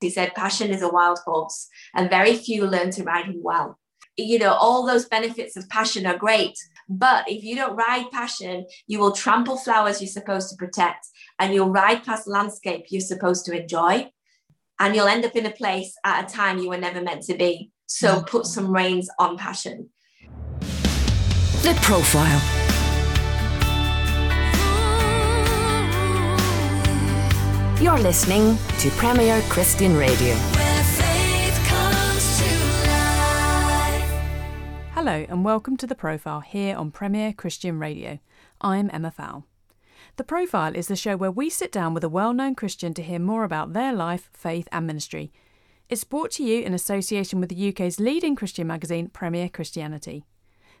[0.00, 3.78] He said, Passion is a wild horse, and very few learn to ride him well.
[4.16, 6.56] You know, all those benefits of passion are great.
[6.88, 11.06] But if you don't ride passion, you will trample flowers you're supposed to protect,
[11.38, 14.10] and you'll ride past landscape you're supposed to enjoy.
[14.80, 17.34] And you'll end up in a place at a time you were never meant to
[17.34, 17.70] be.
[17.86, 19.90] So put some reins on passion.
[21.62, 22.69] The Profile.
[27.80, 30.34] You're listening to Premier Christian Radio.
[34.92, 38.18] Hello, and welcome to The Profile here on Premier Christian Radio.
[38.60, 39.46] I'm Emma Fowle.
[40.16, 43.02] The Profile is the show where we sit down with a well known Christian to
[43.02, 45.32] hear more about their life, faith, and ministry.
[45.88, 50.26] It's brought to you in association with the UK's leading Christian magazine, Premier Christianity.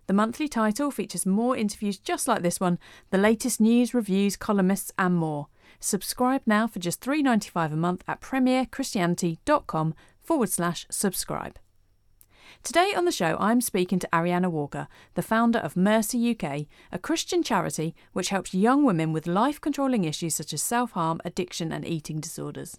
[0.06, 2.78] The monthly title features more interviews just like this one,
[3.08, 5.46] the latest news, reviews, columnists, and more.
[5.80, 11.58] Subscribe now for just $3.95 a month at premierchristianity.com forward slash subscribe.
[12.62, 16.98] Today on the show, I'm speaking to Arianna Walker, the founder of Mercy UK, a
[16.98, 21.72] Christian charity which helps young women with life controlling issues such as self harm, addiction,
[21.72, 22.78] and eating disorders.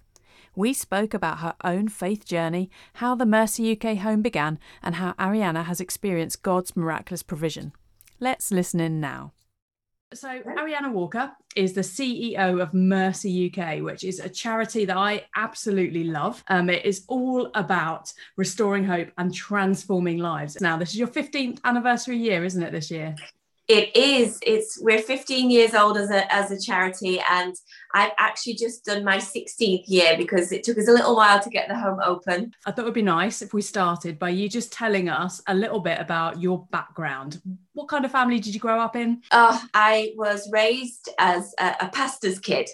[0.55, 5.13] We spoke about her own faith journey, how the Mercy UK home began, and how
[5.13, 7.73] Arianna has experienced God's miraculous provision.
[8.19, 9.31] Let's listen in now.
[10.13, 15.25] So, Arianna Walker is the CEO of Mercy UK, which is a charity that I
[15.37, 16.43] absolutely love.
[16.49, 20.59] Um, it is all about restoring hope and transforming lives.
[20.59, 23.15] Now, this is your 15th anniversary year, isn't it, this year?
[23.72, 24.38] It is.
[24.41, 27.55] It's we're 15 years old as a as a charity, and
[27.94, 31.50] I've actually just done my 16th year because it took us a little while to
[31.50, 32.53] get the home open.
[32.66, 35.55] I thought it would be nice if we started by you just telling us a
[35.55, 37.41] little bit about your background.
[37.72, 39.22] What kind of family did you grow up in?
[39.31, 42.67] Oh, I was raised as a, a pastor's kid.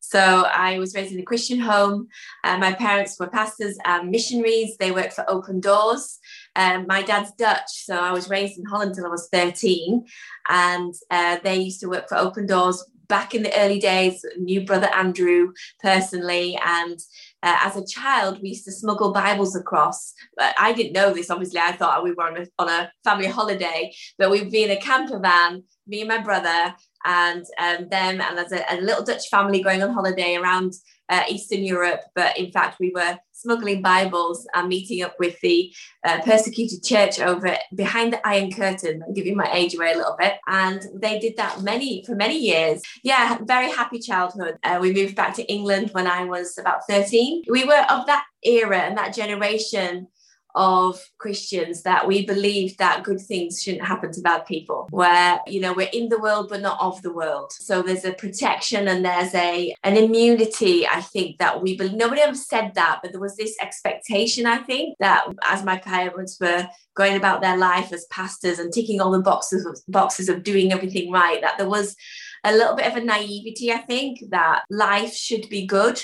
[0.00, 2.08] So I was raised in a Christian home.
[2.42, 4.76] Uh, my parents were pastors and missionaries.
[4.78, 6.18] They worked for Open Doors.
[6.56, 10.04] Um, my dad's Dutch, so I was raised in Holland until I was 13.
[10.48, 14.24] And uh, they used to work for Open Doors back in the early days.
[14.38, 16.58] Knew brother Andrew personally.
[16.64, 16.98] And
[17.42, 20.14] uh, as a child, we used to smuggle Bibles across.
[20.36, 21.30] But I didn't know this.
[21.30, 24.70] Obviously, I thought we were on a, on a family holiday, but we'd be in
[24.70, 26.74] a camper van, me and my brother,
[27.04, 30.74] and um, them and there's a, a, little Dutch family going on holiday around
[31.08, 32.00] uh, Eastern Europe.
[32.14, 35.72] But in fact, we were smuggling Bibles and meeting up with the
[36.04, 39.02] uh, persecuted church over behind the Iron Curtain.
[39.06, 40.34] I'm giving my age away a little bit.
[40.46, 42.82] And they did that many for many years.
[43.02, 44.58] Yeah, very happy childhood.
[44.62, 47.44] Uh, we moved back to England when I was about 13.
[47.48, 50.06] We were of that era and that generation
[50.54, 55.60] of Christians that we believe that good things shouldn't happen to bad people, where you
[55.60, 57.52] know we're in the world but not of the world.
[57.52, 60.86] So there's a protection and there's a an immunity.
[60.86, 61.94] I think that we believe.
[61.94, 64.46] Nobody ever said that, but there was this expectation.
[64.46, 69.00] I think that as my parents were going about their life as pastors and ticking
[69.00, 71.96] all the boxes of, boxes of doing everything right, that there was
[72.44, 73.72] a little bit of a naivety.
[73.72, 76.00] I think that life should be good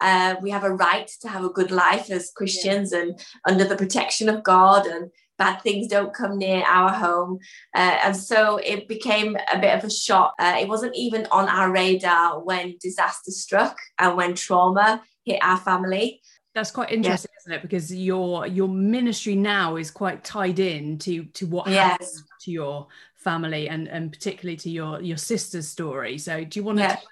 [0.00, 3.00] uh, we have a right to have a good life as Christians yeah.
[3.00, 7.38] and under the protection of God, and bad things don't come near our home.
[7.74, 10.34] Uh, and so it became a bit of a shock.
[10.38, 15.58] Uh, it wasn't even on our radar when disaster struck and when trauma hit our
[15.58, 16.20] family.
[16.54, 17.40] That's quite interesting, yeah.
[17.42, 17.62] isn't it?
[17.62, 21.90] Because your your ministry now is quite tied in to to what yes.
[21.90, 22.08] happened
[22.42, 26.18] to your family and and particularly to your your sister's story.
[26.18, 27.06] So do you want to yes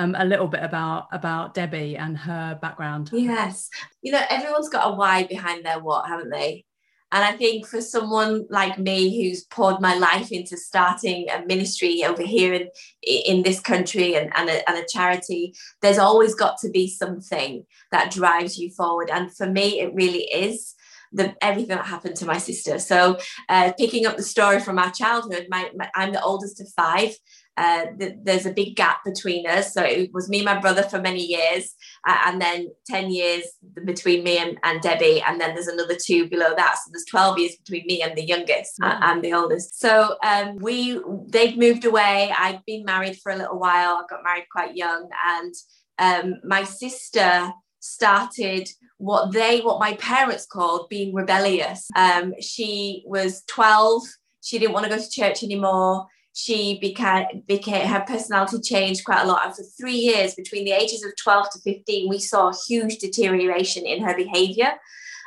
[0.00, 3.10] um, a little bit about about Debbie and her background.
[3.12, 3.68] Yes,
[4.02, 6.64] you know everyone's got a why behind their what, haven't they?
[7.12, 12.04] And I think for someone like me who's poured my life into starting a ministry
[12.04, 12.68] over here in,
[13.02, 15.52] in this country and, and, a, and a charity,
[15.82, 19.10] there's always got to be something that drives you forward.
[19.10, 20.76] And for me, it really is
[21.12, 22.78] the everything that happened to my sister.
[22.78, 23.18] So,
[23.48, 27.12] uh, picking up the story from our childhood, my, my, I'm the oldest of five.
[27.60, 29.74] Uh, th- there's a big gap between us.
[29.74, 31.74] So it was me and my brother for many years,
[32.08, 33.44] uh, and then 10 years
[33.84, 36.76] between me and, and, Debbie, and then there's another two below that.
[36.76, 38.98] So there's 12 years between me and the youngest mm.
[39.02, 39.78] and the oldest.
[39.78, 40.98] So um, we
[41.28, 42.32] they've moved away.
[42.36, 43.96] I've been married for a little while.
[43.96, 45.54] I got married quite young, and
[45.98, 53.42] um, my sister started what they what my parents called being rebellious um, she was
[53.48, 54.02] 12
[54.42, 56.06] she didn't want to go to church anymore
[56.40, 59.46] she became became her personality changed quite a lot.
[59.46, 63.84] And for three years between the ages of 12 to 15 we saw huge deterioration
[63.84, 64.72] in her behavior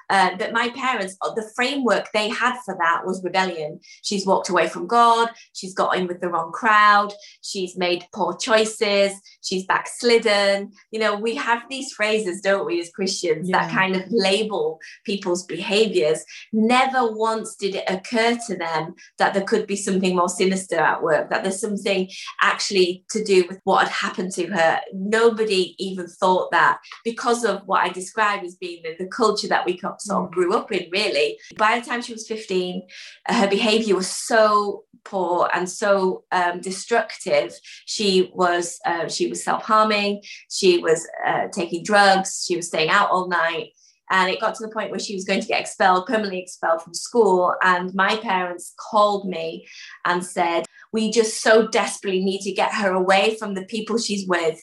[0.09, 3.79] Uh, but my parents, uh, the framework they had for that was rebellion.
[4.03, 5.29] She's walked away from God.
[5.53, 7.13] She's got in with the wrong crowd.
[7.41, 9.13] She's made poor choices.
[9.41, 10.71] She's backslidden.
[10.91, 13.59] You know, we have these phrases, don't we, as Christians, yeah.
[13.59, 16.23] that kind of label people's behaviors.
[16.51, 21.01] Never once did it occur to them that there could be something more sinister at
[21.01, 22.09] work, that there's something
[22.41, 24.79] actually to do with what had happened to her.
[24.94, 29.65] Nobody even thought that because of what I describe as being the, the culture that
[29.65, 30.31] we mm.
[30.31, 31.38] grew up in, really.
[31.57, 32.88] By the time she was 15,
[33.28, 37.54] uh, her behavior was so poor and so um, destructive.
[37.86, 43.12] She was uh, she was self-harming, she was uh, taking drugs, she was staying out
[43.12, 43.69] all night.
[44.10, 46.84] And it got to the point where she was going to get expelled, permanently expelled
[46.84, 47.56] from school.
[47.63, 49.66] And my parents called me
[50.06, 54.28] and said, We just so desperately need to get her away from the people she's
[54.28, 54.60] with.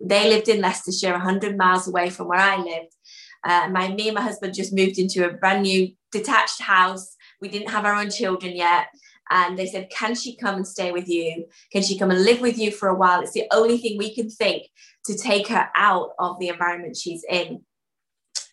[0.00, 2.94] They lived in Leicestershire, 100 miles away from where I lived.
[3.44, 7.16] Uh, my me and my husband just moved into a brand new detached house.
[7.40, 8.86] We didn't have our own children yet.
[9.30, 11.46] And they said, Can she come and stay with you?
[11.72, 13.20] Can she come and live with you for a while?
[13.20, 14.64] It's the only thing we can think
[15.06, 17.62] to take her out of the environment she's in.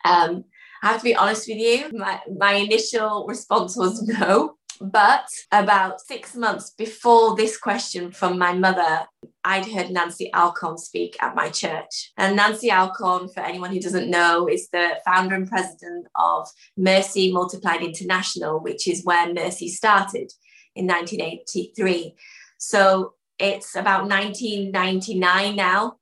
[0.03, 0.45] Um,
[0.83, 4.55] I have to be honest with you, my, my initial response was no.
[4.79, 9.05] But about six months before this question from my mother,
[9.43, 12.11] I'd heard Nancy Alcorn speak at my church.
[12.17, 16.47] And Nancy Alcorn, for anyone who doesn't know, is the founder and president of
[16.77, 20.31] Mercy Multiplied International, which is where Mercy started
[20.75, 22.15] in 1983.
[22.57, 25.97] So it's about 1999 now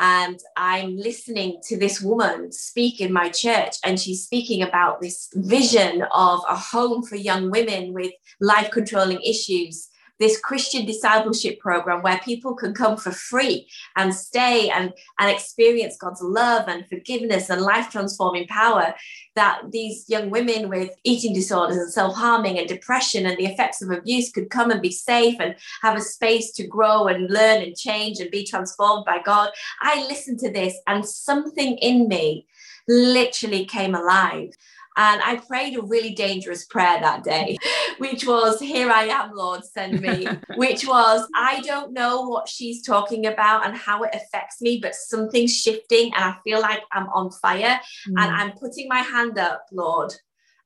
[0.00, 5.28] and I'm listening to this woman speak in my church, and she's speaking about this
[5.34, 9.89] vision of a home for young women with life controlling issues
[10.20, 15.96] this Christian discipleship program where people can come for free and stay and, and experience
[15.96, 18.94] God's love and forgiveness and life transforming power.
[19.34, 23.80] That these young women with eating disorders and self harming and depression and the effects
[23.80, 27.62] of abuse could come and be safe and have a space to grow and learn
[27.62, 29.50] and change and be transformed by God.
[29.80, 32.46] I listened to this and something in me
[32.88, 34.52] literally came alive.
[35.00, 37.56] And I prayed a really dangerous prayer that day,
[37.96, 42.84] which was, Here I am, Lord, send me, which was, I don't know what she's
[42.84, 47.08] talking about and how it affects me, but something's shifting and I feel like I'm
[47.14, 47.80] on fire.
[48.10, 48.14] Mm.
[48.18, 50.12] And I'm putting my hand up, Lord.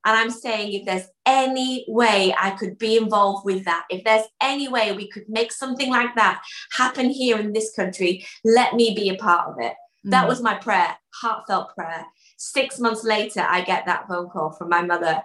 [0.03, 4.25] And I'm saying, if there's any way I could be involved with that, if there's
[4.41, 6.43] any way we could make something like that
[6.73, 9.75] happen here in this country, let me be a part of it.
[10.05, 10.11] Mm.
[10.11, 12.05] That was my prayer, heartfelt prayer.
[12.53, 15.23] Six months later, I get that phone call from my mother.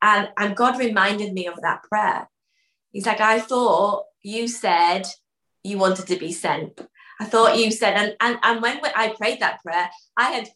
[0.00, 2.30] And, and God reminded me of that prayer.
[2.92, 5.06] He's like, I thought you said
[5.62, 6.80] you wanted to be sent.
[7.20, 10.48] I thought you said, and, and, and when I prayed that prayer, I had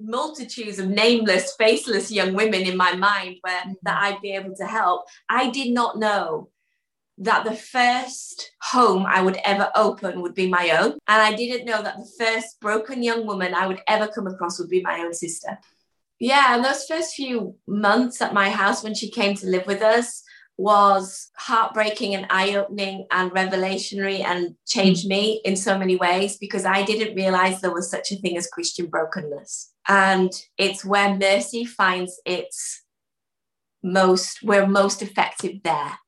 [0.00, 3.72] multitudes of nameless, faceless young women in my mind where mm-hmm.
[3.82, 5.06] that I'd be able to help.
[5.28, 6.50] I did not know
[7.18, 10.92] that the first home I would ever open would be my own.
[11.06, 14.58] And I didn't know that the first broken young woman I would ever come across
[14.58, 15.58] would be my own sister.
[16.18, 19.82] Yeah, and those first few months at my house when she came to live with
[19.82, 20.22] us
[20.56, 26.64] was heartbreaking and eye opening and revelationary and changed me in so many ways because
[26.64, 29.72] I didn't realize there was such a thing as Christian brokenness.
[29.88, 32.82] And it's where mercy finds its
[33.82, 35.98] most, we're most effective there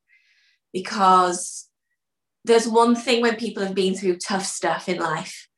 [0.76, 1.70] because
[2.44, 5.48] there's one thing when people have been through tough stuff in life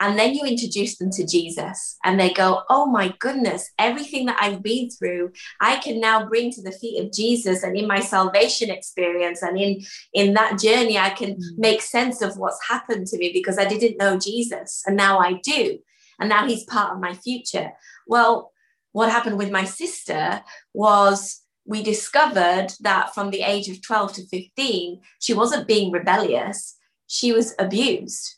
[0.00, 4.38] and then you introduce them to Jesus and they go, Oh my goodness, everything that
[4.40, 7.62] I've been through, I can now bring to the feet of Jesus.
[7.62, 9.82] And in my salvation experience and in,
[10.14, 11.58] in that journey, I can mm.
[11.58, 14.82] make sense of what's happened to me because I didn't know Jesus.
[14.86, 15.78] And now I do.
[16.18, 17.72] And now he's part of my future.
[18.06, 18.52] Well,
[18.92, 20.42] what happened with my sister
[20.72, 26.76] was we discovered that from the age of 12 to 15, she wasn't being rebellious,
[27.06, 28.36] she was abused.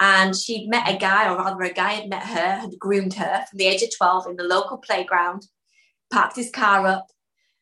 [0.00, 3.44] And she'd met a guy, or rather, a guy had met her, had groomed her
[3.48, 5.46] from the age of 12 in the local playground,
[6.10, 7.06] parked his car up,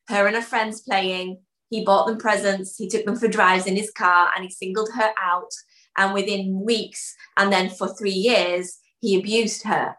[0.09, 1.40] her and her friends playing.
[1.68, 4.90] He bought them presents, he took them for drives in his car, and he singled
[4.95, 5.50] her out.
[5.97, 9.97] And within weeks, and then for three years, he abused her.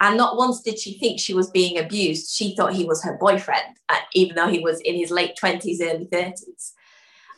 [0.00, 2.30] And not once did she think she was being abused.
[2.30, 5.80] She thought he was her boyfriend, uh, even though he was in his late 20s,
[5.82, 6.72] early 30s.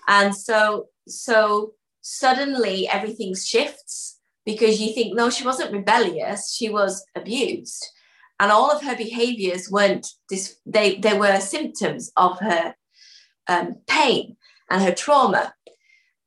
[0.09, 7.05] And so, so suddenly everything shifts because you think, no, she wasn't rebellious, she was
[7.15, 7.87] abused.
[8.39, 12.75] And all of her behaviors weren't, dis- they, they were symptoms of her
[13.49, 14.37] um, pain
[14.71, 15.55] and her trauma.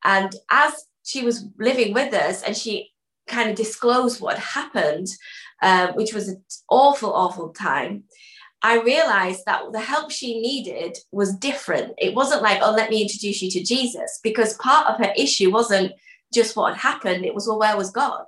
[0.04, 0.74] And as
[1.04, 2.93] she was living with us and she
[3.28, 5.08] kind of disclose what had happened,
[5.62, 8.04] uh, which was an awful, awful time.
[8.62, 11.94] I realized that the help she needed was different.
[11.98, 15.52] It wasn't like, oh, let me introduce you to Jesus, because part of her issue
[15.52, 15.92] wasn't
[16.34, 17.26] just what had happened.
[17.26, 18.26] It was, well, where was God?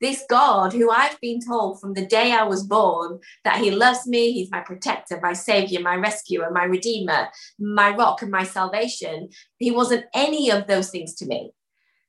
[0.00, 4.06] This God, who I've been told from the day I was born that he loves
[4.06, 7.28] me, he's my protector, my savior, my rescuer, my redeemer,
[7.58, 9.28] my rock, and my salvation,
[9.58, 11.52] he wasn't any of those things to me.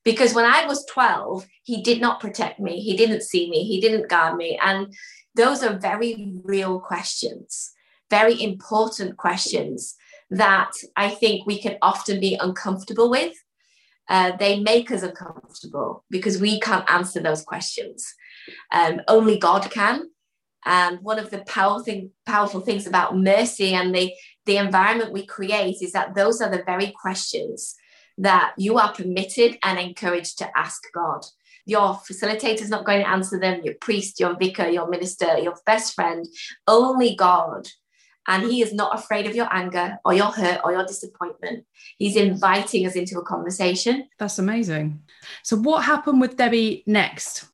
[0.04, 3.80] Because when I was 12, he did not protect me, he didn't see me, he
[3.80, 4.60] didn't guard me.
[4.62, 4.94] And
[5.36, 7.72] those are very real questions,
[8.10, 9.96] very important questions
[10.32, 13.34] that I think we can often be uncomfortable with.
[14.10, 18.14] Uh, they make us uncomfortable because we can't answer those questions.
[18.72, 20.10] Um, only God can.
[20.66, 24.12] And one of the powerful, thing, powerful things about mercy and the,
[24.46, 27.76] the environment we create is that those are the very questions
[28.18, 31.26] that you are permitted and encouraged to ask God.
[31.66, 35.56] Your facilitator is not going to answer them, your priest, your vicar, your minister, your
[35.66, 36.26] best friend,
[36.68, 37.68] only God.
[38.28, 41.66] And he is not afraid of your anger or your hurt or your disappointment.
[41.98, 44.10] He's inviting us into a conversation.
[44.20, 45.02] That's amazing.
[45.44, 47.46] So, what happened with Debbie next?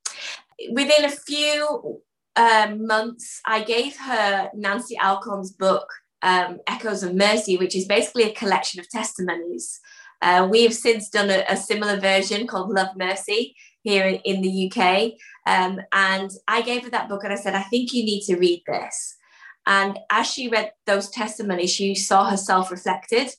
[0.71, 2.01] Within a few
[2.35, 5.87] um, months, I gave her Nancy Alcorn's book,
[6.21, 9.79] um, Echoes of Mercy, which is basically a collection of testimonies.
[10.21, 13.55] Uh, we have since done a, a, similar version called Love Mercy,
[13.87, 15.13] here in, in the UK.
[15.45, 18.35] Um, and I gave her that book and I said, I think you need to
[18.35, 19.15] read this.
[19.65, 23.29] And as she read those testimonies, she saw herself reflected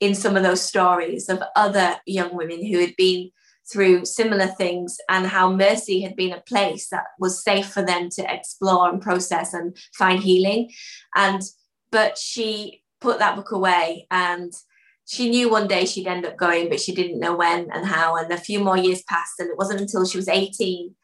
[0.00, 3.30] in some of those stories of other young women who had been
[3.70, 8.08] through similar things and how mercy had been a place that was safe for them
[8.10, 10.70] to explore and process and find healing.
[11.14, 11.42] And
[11.90, 14.52] but she put that book away and
[15.06, 18.16] she knew one day she'd end up going, but she didn't know when and how.
[18.16, 20.94] And a few more years passed, and it wasn't until she was 18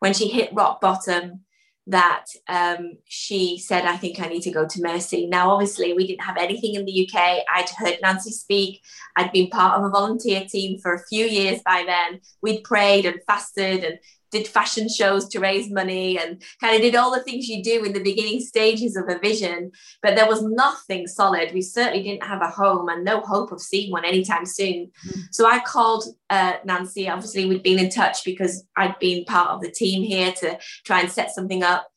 [0.00, 1.40] when she hit rock bottom
[1.88, 5.26] that um, she said, I think I need to go to Mercy.
[5.26, 7.42] Now, obviously, we didn't have anything in the UK.
[7.52, 8.82] I'd heard Nancy speak.
[9.16, 12.20] I'd been part of a volunteer team for a few years by then.
[12.42, 13.98] We'd prayed and fasted and
[14.30, 17.84] did fashion shows to raise money and kind of did all the things you do
[17.84, 19.70] in the beginning stages of a vision.
[20.02, 21.52] But there was nothing solid.
[21.52, 24.90] We certainly didn't have a home and no hope of seeing one anytime soon.
[25.06, 25.20] Mm-hmm.
[25.32, 27.08] So I called uh, Nancy.
[27.08, 31.00] Obviously, we'd been in touch because I'd been part of the team here to try
[31.00, 31.88] and set something up.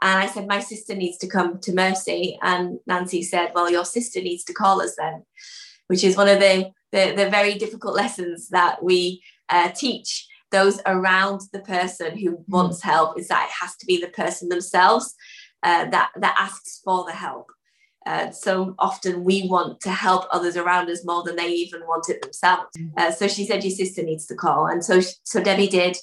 [0.00, 2.38] And I said, My sister needs to come to Mercy.
[2.42, 5.24] And Nancy said, Well, your sister needs to call us then,
[5.88, 10.80] which is one of the, the, the very difficult lessons that we uh, teach those
[10.86, 12.44] around the person who mm.
[12.48, 15.14] wants help is that it has to be the person themselves
[15.62, 17.46] uh, that that asks for the help.
[18.06, 22.08] Uh, so often we want to help others around us more than they even want
[22.08, 22.70] it themselves.
[22.78, 22.92] Mm.
[22.96, 25.96] Uh, so she said, "Your sister needs to call," and so so Debbie did,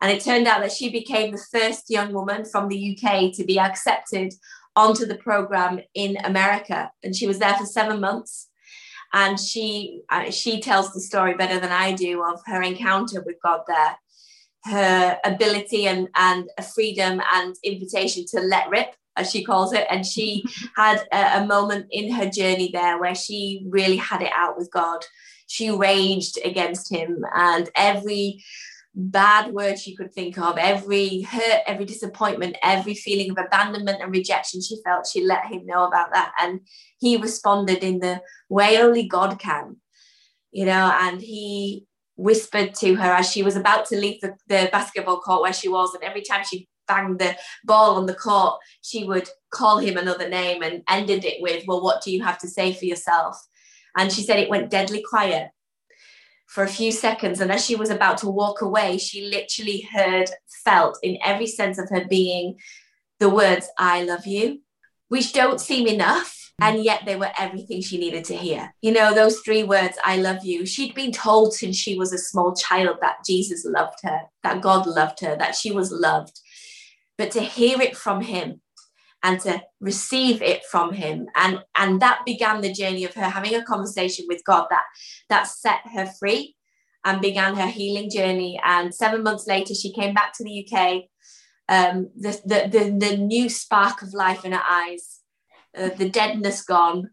[0.00, 3.44] and it turned out that she became the first young woman from the UK to
[3.44, 4.34] be accepted
[4.76, 8.48] onto the program in America, and she was there for seven months
[9.14, 13.36] and she uh, she tells the story better than I do of her encounter with
[13.42, 13.96] God there,
[14.64, 19.86] her ability and and a freedom and invitation to let rip as she calls it
[19.88, 20.44] and she
[20.76, 24.70] had a, a moment in her journey there where she really had it out with
[24.72, 25.04] God.
[25.46, 28.42] She raged against him and every
[28.94, 34.12] bad words she could think of, every hurt, every disappointment, every feeling of abandonment and
[34.12, 36.32] rejection she felt, she let him know about that.
[36.40, 36.60] And
[36.98, 39.76] he responded in the way only God can,
[40.52, 41.86] you know, and he
[42.16, 45.68] whispered to her as she was about to leave the, the basketball court where she
[45.68, 45.92] was.
[45.94, 50.28] And every time she banged the ball on the court, she would call him another
[50.28, 53.36] name and ended it with, Well, what do you have to say for yourself?
[53.96, 55.50] And she said it went deadly quiet
[56.46, 57.40] for a few seconds.
[57.40, 60.30] And as she was about to walk away, she literally heard,
[60.64, 62.58] felt in every sense of her being
[63.20, 64.60] the words, I love you,
[65.08, 66.40] which don't seem enough.
[66.60, 68.72] And yet they were everything she needed to hear.
[68.80, 70.66] You know, those three words, I love you.
[70.66, 74.86] She'd been told since she was a small child that Jesus loved her, that God
[74.86, 76.38] loved her, that she was loved.
[77.18, 78.60] But to hear it from him
[79.24, 81.26] and to receive it from him.
[81.34, 84.84] And and that began the journey of her having a conversation with god that
[85.28, 86.54] that set her free
[87.04, 88.60] and began her healing journey.
[88.64, 91.04] And seven months later she came back to the uk
[91.66, 95.20] um, the, the, the, the new spark of life in her eyes
[95.76, 97.10] uh, the deadness gone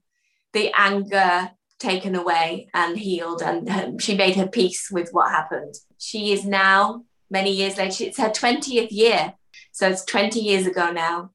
[0.54, 1.52] the anger
[1.82, 3.42] taken away and healed.
[3.42, 5.76] And um, she made her peace with what happened.
[5.98, 9.34] She is now many years later it's her 20th year.
[9.72, 11.32] So it's 20 years ago now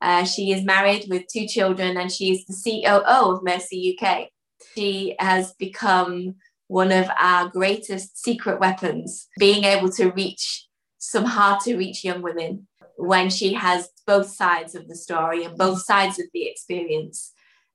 [0.00, 4.28] uh, she is married with two children and she is the COO of Mercy UK.
[4.74, 6.36] She has become
[6.68, 10.66] one of our greatest secret weapons, being able to reach
[10.98, 15.56] some hard to reach young women when she has both sides of the story and
[15.56, 17.32] both sides of the experience.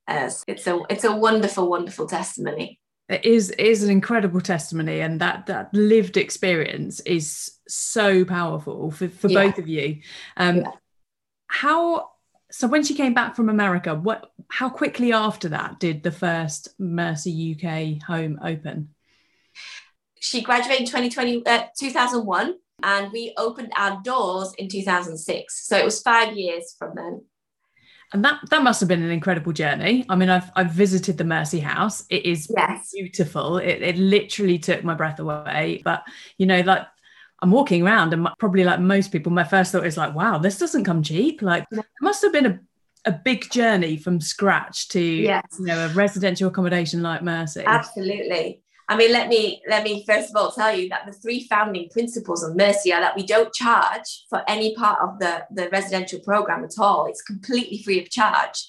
[0.08, 2.80] Uh, it's a it's a wonderful, wonderful testimony.
[3.10, 9.10] It is is an incredible testimony, and that that lived experience is so powerful for,
[9.10, 9.44] for yeah.
[9.44, 10.02] both of you.
[10.38, 10.72] Um, yeah.
[11.48, 12.12] How
[12.52, 16.70] so when she came back from America, what how quickly after that did the first
[16.80, 18.90] Mercy UK home open?
[20.20, 25.86] She graduated in 2020, uh, 2001 and we opened our doors in 2006 so it
[25.86, 27.22] was five years from then.
[28.14, 30.06] And that that must have been an incredible journey.
[30.08, 32.06] I mean i've i've visited the mercy house.
[32.10, 32.92] It is yes.
[32.94, 33.58] beautiful.
[33.58, 35.82] It, it literally took my breath away.
[35.84, 36.04] But
[36.38, 36.86] you know like
[37.42, 40.58] i'm walking around and probably like most people my first thought is like wow this
[40.58, 42.60] doesn't come cheap like it must have been a
[43.08, 45.44] a big journey from scratch to yes.
[45.60, 50.30] you know a residential accommodation like mercy absolutely I mean, let me let me first
[50.30, 53.54] of all tell you that the three founding principles of Mercy are that we don't
[53.54, 57.08] charge for any part of the, the residential program at all.
[57.08, 58.68] It's completely free of charge.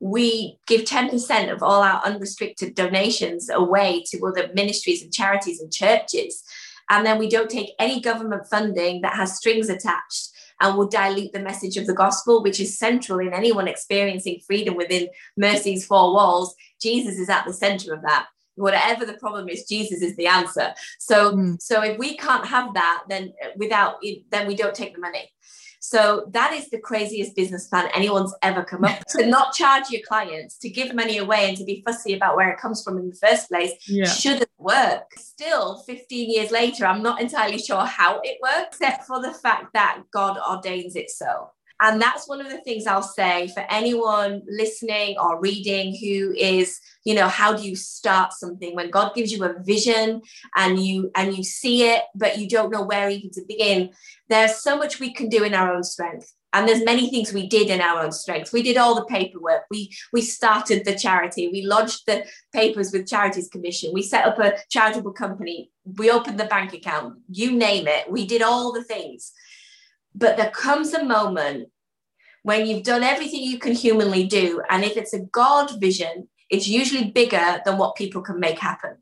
[0.00, 5.72] We give 10% of all our unrestricted donations away to other ministries and charities and
[5.72, 6.44] churches.
[6.90, 10.30] And then we don't take any government funding that has strings attached
[10.60, 14.74] and will dilute the message of the gospel, which is central in anyone experiencing freedom
[14.74, 16.54] within Mercy's four walls.
[16.80, 18.26] Jesus is at the center of that
[18.58, 21.62] whatever the problem is jesus is the answer so mm.
[21.62, 23.96] so if we can't have that then without
[24.30, 25.30] then we don't take the money
[25.80, 30.02] so that is the craziest business plan anyone's ever come up to not charge your
[30.06, 33.08] clients to give money away and to be fussy about where it comes from in
[33.08, 34.04] the first place yeah.
[34.04, 39.22] shouldn't work still 15 years later i'm not entirely sure how it works except for
[39.22, 43.48] the fact that god ordains it so and that's one of the things I'll say
[43.48, 48.90] for anyone listening or reading who is, you know, how do you start something when
[48.90, 50.22] God gives you a vision
[50.56, 53.90] and you and you see it, but you don't know where even to begin.
[54.28, 56.34] There's so much we can do in our own strength.
[56.52, 58.52] And there's many things we did in our own strength.
[58.52, 59.64] We did all the paperwork.
[59.70, 61.48] We we started the charity.
[61.48, 63.90] We lodged the papers with Charities Commission.
[63.92, 65.70] We set up a charitable company.
[65.84, 67.18] We opened the bank account.
[67.28, 68.10] You name it.
[68.10, 69.32] We did all the things.
[70.18, 71.68] But there comes a moment
[72.42, 76.66] when you've done everything you can humanly do, and if it's a God vision, it's
[76.66, 78.96] usually bigger than what people can make happen.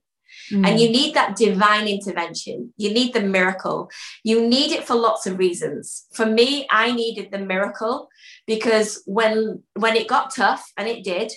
[0.52, 0.66] Mm.
[0.66, 2.72] And you need that divine intervention.
[2.76, 3.90] You need the miracle.
[4.24, 6.06] You need it for lots of reasons.
[6.12, 8.08] For me, I needed the miracle
[8.46, 11.32] because when when it got tough, and it did,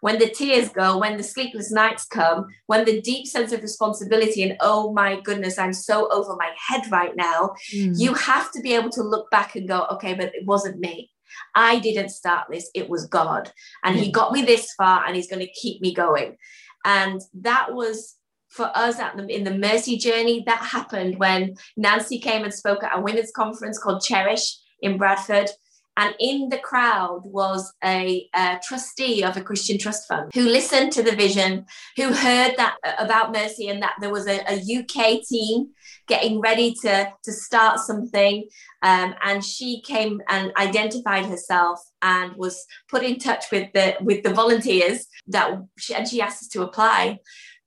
[0.00, 4.42] when the tears go, when the sleepless nights come, when the deep sense of responsibility
[4.42, 7.92] and oh my goodness, I'm so over my head right now, mm.
[7.96, 11.10] you have to be able to look back and go, okay, but it wasn't me.
[11.54, 13.52] I didn't start this, it was God.
[13.84, 16.36] And He got me this far and He's going to keep me going.
[16.84, 18.16] And that was
[18.48, 22.82] for us at the, in the mercy journey that happened when nancy came and spoke
[22.82, 25.50] at a women's conference called cherish in bradford
[25.98, 30.92] and in the crowd was a, a, trustee of a Christian trust fund who listened
[30.92, 34.78] to the vision, who heard that uh, about Mercy and that there was a, a
[34.78, 35.70] UK team
[36.06, 38.44] getting ready to, to start something.
[38.82, 44.22] Um, and she came and identified herself and was put in touch with the with
[44.22, 47.18] the volunteers that she, and she asked us to apply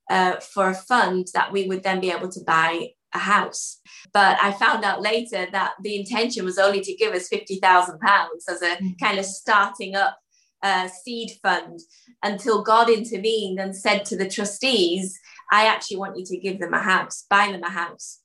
[0.10, 3.81] uh, for a fund that we would then be able to buy a house.
[4.14, 8.00] But I found out later that the intention was only to give us £50,000
[8.50, 8.90] as a mm-hmm.
[9.00, 10.18] kind of starting up
[10.64, 11.80] uh, seed fund
[12.24, 15.20] until God intervened and said to the trustees,
[15.52, 18.20] I actually want you to give them a house, buy them a house.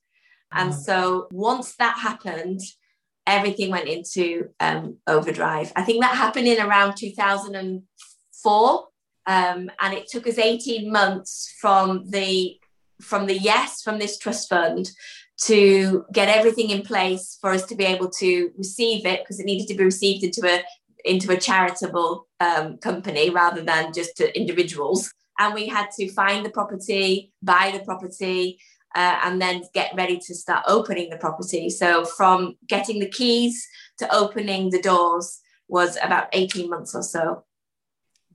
[0.51, 0.79] And mm-hmm.
[0.79, 2.61] so once that happened,
[3.25, 5.73] everything went into um, overdrive.
[5.75, 8.87] I think that happened in around 2004.
[9.29, 12.57] Um, and it took us 18 months from the
[13.01, 14.89] from the yes from this trust fund
[15.41, 19.45] to get everything in place for us to be able to receive it because it
[19.45, 20.63] needed to be received into a
[21.05, 25.13] into a charitable um, company rather than just to individuals.
[25.39, 28.59] And we had to find the property buy the property
[28.95, 31.69] uh, and then get ready to start opening the property.
[31.69, 33.65] So from getting the keys
[33.99, 37.43] to opening the doors was about 18 months or so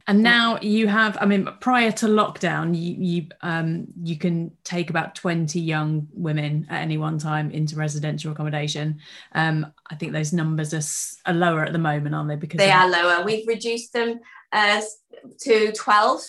[0.07, 4.91] and now you have, I mean, prior to lockdown, you you um you can take
[4.91, 8.99] about 20 young women at any one time into residential accommodation.
[9.33, 12.37] Um, I think those numbers are, are lower at the moment, aren't they?
[12.37, 13.25] Because they are lower.
[13.25, 14.21] We've reduced them
[14.53, 14.83] uh,
[15.41, 16.23] to 12.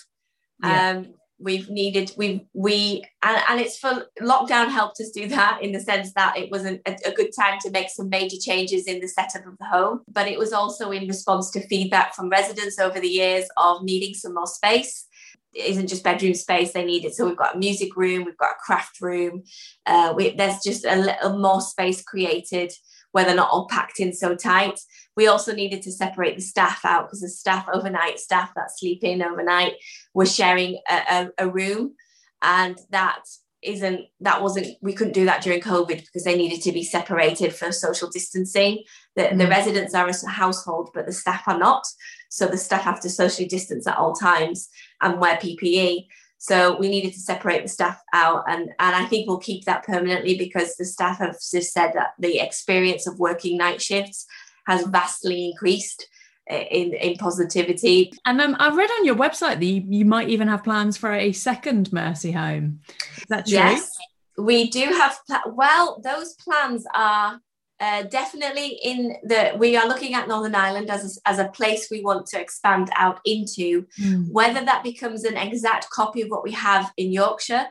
[0.64, 0.90] Yeah.
[0.90, 5.72] Um, we've needed we we and, and it's for lockdown helped us do that in
[5.72, 9.00] the sense that it wasn't a, a, good time to make some major changes in
[9.00, 10.02] the setup of the home.
[10.08, 14.14] But it was also in response to feedback from residents over the years of needing
[14.14, 15.08] some more space.
[15.54, 17.14] It isn't just bedroom space they need it.
[17.14, 19.44] So we've got a music room we've got a craft room
[19.86, 22.72] uh, we, there's just a little more space created
[23.14, 24.80] where they're not all packed in so tight.
[25.16, 29.04] We also needed to separate the staff out because the staff overnight, staff that sleep
[29.04, 29.76] in overnight,
[30.14, 31.94] were sharing a, a, a room.
[32.42, 33.20] And that
[33.64, 37.54] isn't that wasn't we couldn't do that during covid because they needed to be separated
[37.54, 38.84] for social distancing
[39.16, 39.38] the, mm.
[39.38, 41.86] the residents are a household but the staff are not
[42.30, 44.70] so the staff have to socially distance at all times
[45.02, 46.06] and wear ppe
[46.44, 49.86] so we needed to separate the staff out, and and I think we'll keep that
[49.86, 54.26] permanently because the staff have just said that the experience of working night shifts
[54.68, 56.06] has vastly increased
[56.50, 58.12] eh, in in positivity.
[58.26, 61.14] And um, I read on your website that you, you might even have plans for
[61.14, 62.82] a second Mercy home.
[63.16, 63.54] Is that true?
[63.54, 63.90] Yes,
[64.38, 65.18] we do have.
[65.26, 67.40] Pl- well, those plans are
[67.84, 71.84] uh, definitely in the we are looking at northern ireland as a, as a place
[71.90, 73.86] we want to expand out into.
[74.02, 74.32] Mm.
[74.32, 77.66] whether that becomes an exact copy of what we have in yorkshire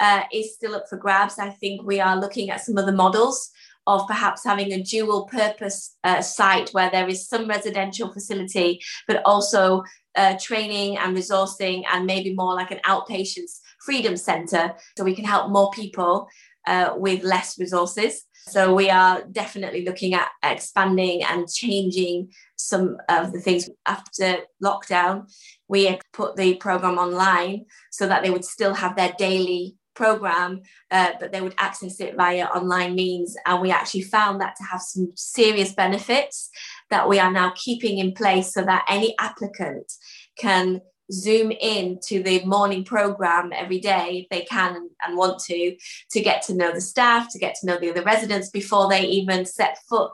[0.00, 1.38] uh, is still up for grabs.
[1.38, 3.50] I think we are looking at some of the models
[3.86, 9.20] of perhaps having a dual purpose uh, site where there is some residential facility but
[9.24, 9.82] also
[10.16, 14.74] uh, training and resourcing and maybe more like an outpatients freedom center.
[14.96, 16.28] So we can help more people
[16.66, 23.32] uh, with less resources so we are definitely looking at expanding and changing some of
[23.32, 25.32] the things after lockdown.
[25.68, 31.12] We put the program online so that they would still have their daily program, uh,
[31.20, 33.36] but they would access it via online means.
[33.46, 36.50] And we actually found that to have some serious benefits
[36.90, 39.90] that we are now keeping in place so that any applicant
[40.38, 40.80] can
[41.12, 45.76] zoom in to the morning program every day if they can and want to
[46.10, 49.04] to get to know the staff to get to know the other residents before they
[49.06, 50.12] even set foot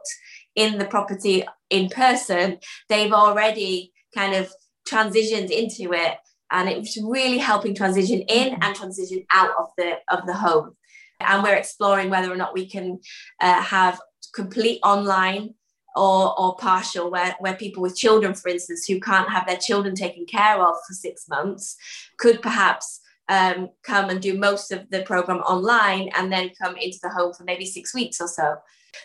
[0.57, 2.59] in the property in person.
[2.89, 4.53] They've already kind of
[4.89, 6.17] transitioned into it
[6.51, 10.77] and it's really helping transition in and transition out of the of the home.
[11.21, 12.99] And we're exploring whether or not we can
[13.41, 14.01] uh, have
[14.35, 15.55] complete online
[15.97, 19.95] or, or partial, where, where people with children, for instance, who can't have their children
[19.95, 21.77] taken care of for six months,
[22.19, 26.99] could perhaps um, come and do most of the program online and then come into
[27.03, 28.57] the home for maybe six weeks or so.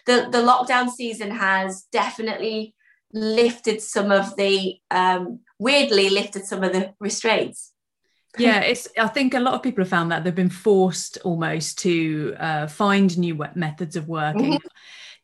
[0.05, 2.73] The, the lockdown season has definitely
[3.13, 7.71] lifted some of the, um, weirdly, lifted some of the restraints.
[8.37, 11.79] Yeah it's i think a lot of people have found that they've been forced almost
[11.79, 14.55] to uh, find new methods of working.
[14.55, 14.67] Mm-hmm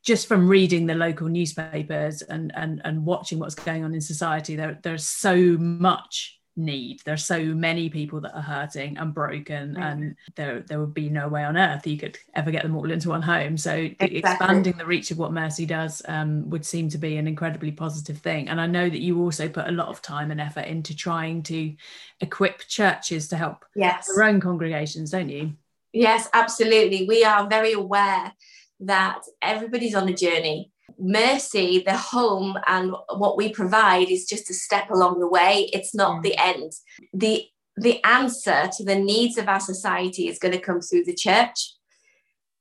[0.03, 4.55] just from reading the local newspapers and and and watching what's going on in society
[4.55, 9.81] there there's so much need there's so many people that are hurting and broken mm-hmm.
[9.81, 12.91] and there there would be no way on earth you could ever get them all
[12.91, 14.17] into one home so exactly.
[14.17, 18.17] expanding the reach of what mercy does um, would seem to be an incredibly positive
[18.17, 20.93] thing and i know that you also put a lot of time and effort into
[20.93, 21.73] trying to
[22.19, 24.07] equip churches to help yes.
[24.07, 25.53] their own congregations don't you
[25.93, 28.33] yes absolutely we are very aware
[28.81, 30.71] that everybody's on a journey.
[30.99, 35.69] Mercy, the home, and what we provide is just a step along the way.
[35.73, 36.23] It's not mm.
[36.23, 36.73] the end.
[37.13, 37.45] The
[37.77, 41.73] the answer to the needs of our society is going to come through the church.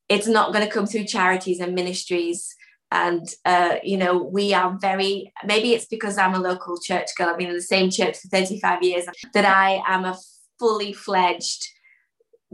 [0.09, 2.55] It's not going to come through charities and ministries.
[2.93, 5.33] And uh, you know, we are very.
[5.45, 7.29] Maybe it's because I'm a local church girl.
[7.29, 9.07] I've been in the same church for 35 years.
[9.35, 10.19] That I am a
[10.59, 11.69] fully fledged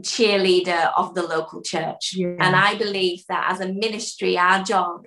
[0.01, 2.13] cheerleader of the local church.
[2.15, 2.35] Yeah.
[2.39, 5.05] And I believe that as a ministry, our job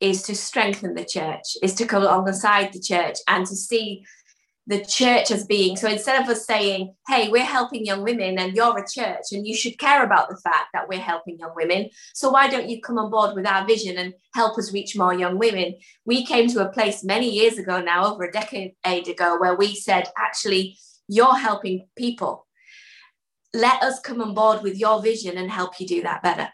[0.00, 4.04] is to strengthen the church, is to come alongside the church and to see
[4.68, 8.56] the church as being so instead of us saying, hey, we're helping young women and
[8.56, 11.88] you're a church and you should care about the fact that we're helping young women.
[12.14, 15.14] So why don't you come on board with our vision and help us reach more
[15.14, 15.76] young women?
[16.04, 19.76] We came to a place many years ago now, over a decade ago, where we
[19.76, 22.45] said, actually, you're helping people
[23.56, 26.48] let us come on board with your vision and help you do that better.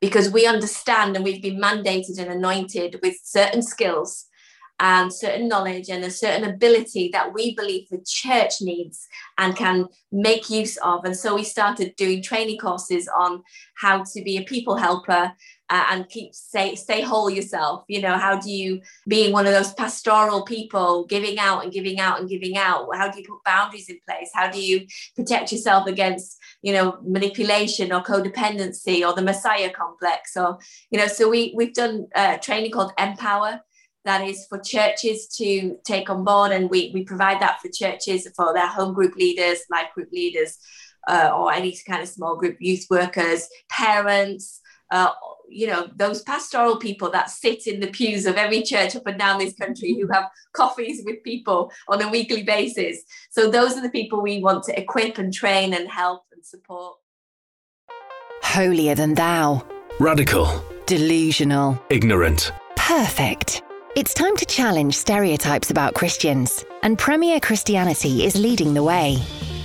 [0.00, 4.26] Because we understand and we've been mandated and anointed with certain skills
[4.78, 9.06] and certain knowledge and a certain ability that we believe the church needs
[9.38, 11.04] and can make use of.
[11.04, 13.42] And so we started doing training courses on
[13.76, 15.32] how to be a people helper
[15.68, 17.84] uh, and keep say stay whole yourself.
[17.88, 21.98] You know, how do you being one of those pastoral people, giving out and giving
[21.98, 22.88] out and giving out?
[22.94, 24.30] How do you put boundaries in place?
[24.34, 30.36] How do you protect yourself against you know manipulation or codependency or the Messiah complex?
[30.36, 30.58] Or
[30.90, 33.60] you know, so we we've done uh, training called Empower
[34.04, 38.28] that is for churches to take on board and we, we provide that for churches
[38.36, 40.58] for their home group leaders life group leaders
[41.08, 45.10] uh, or any kind of small group youth workers parents uh,
[45.48, 49.18] you know those pastoral people that sit in the pews of every church up and
[49.18, 53.82] down this country who have coffees with people on a weekly basis so those are
[53.82, 56.96] the people we want to equip and train and help and support
[58.42, 59.64] holier than thou
[59.98, 60.62] Radical.
[60.84, 61.82] Delusional.
[61.88, 62.52] Ignorant.
[62.76, 63.62] Perfect.
[63.96, 69.16] It's time to challenge stereotypes about Christians, and Premier Christianity is leading the way.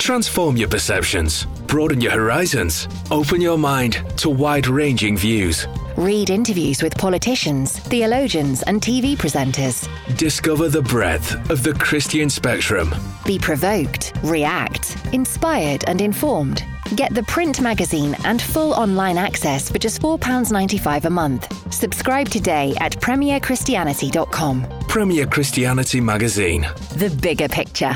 [0.02, 5.68] Transform your perceptions, broaden your horizons, open your mind to wide ranging views.
[5.96, 9.88] Read interviews with politicians, theologians, and TV presenters.
[10.18, 12.90] Discover the breadth of the Christian spectrum.
[13.28, 16.64] Be provoked, react, inspired, and informed.
[16.96, 21.72] Get the print magazine and full online access for just £4.95 a month.
[21.72, 24.66] Subscribe today at premierchristianity.com.
[24.88, 26.64] Premier Christianity Magazine.
[26.96, 27.96] The bigger picture.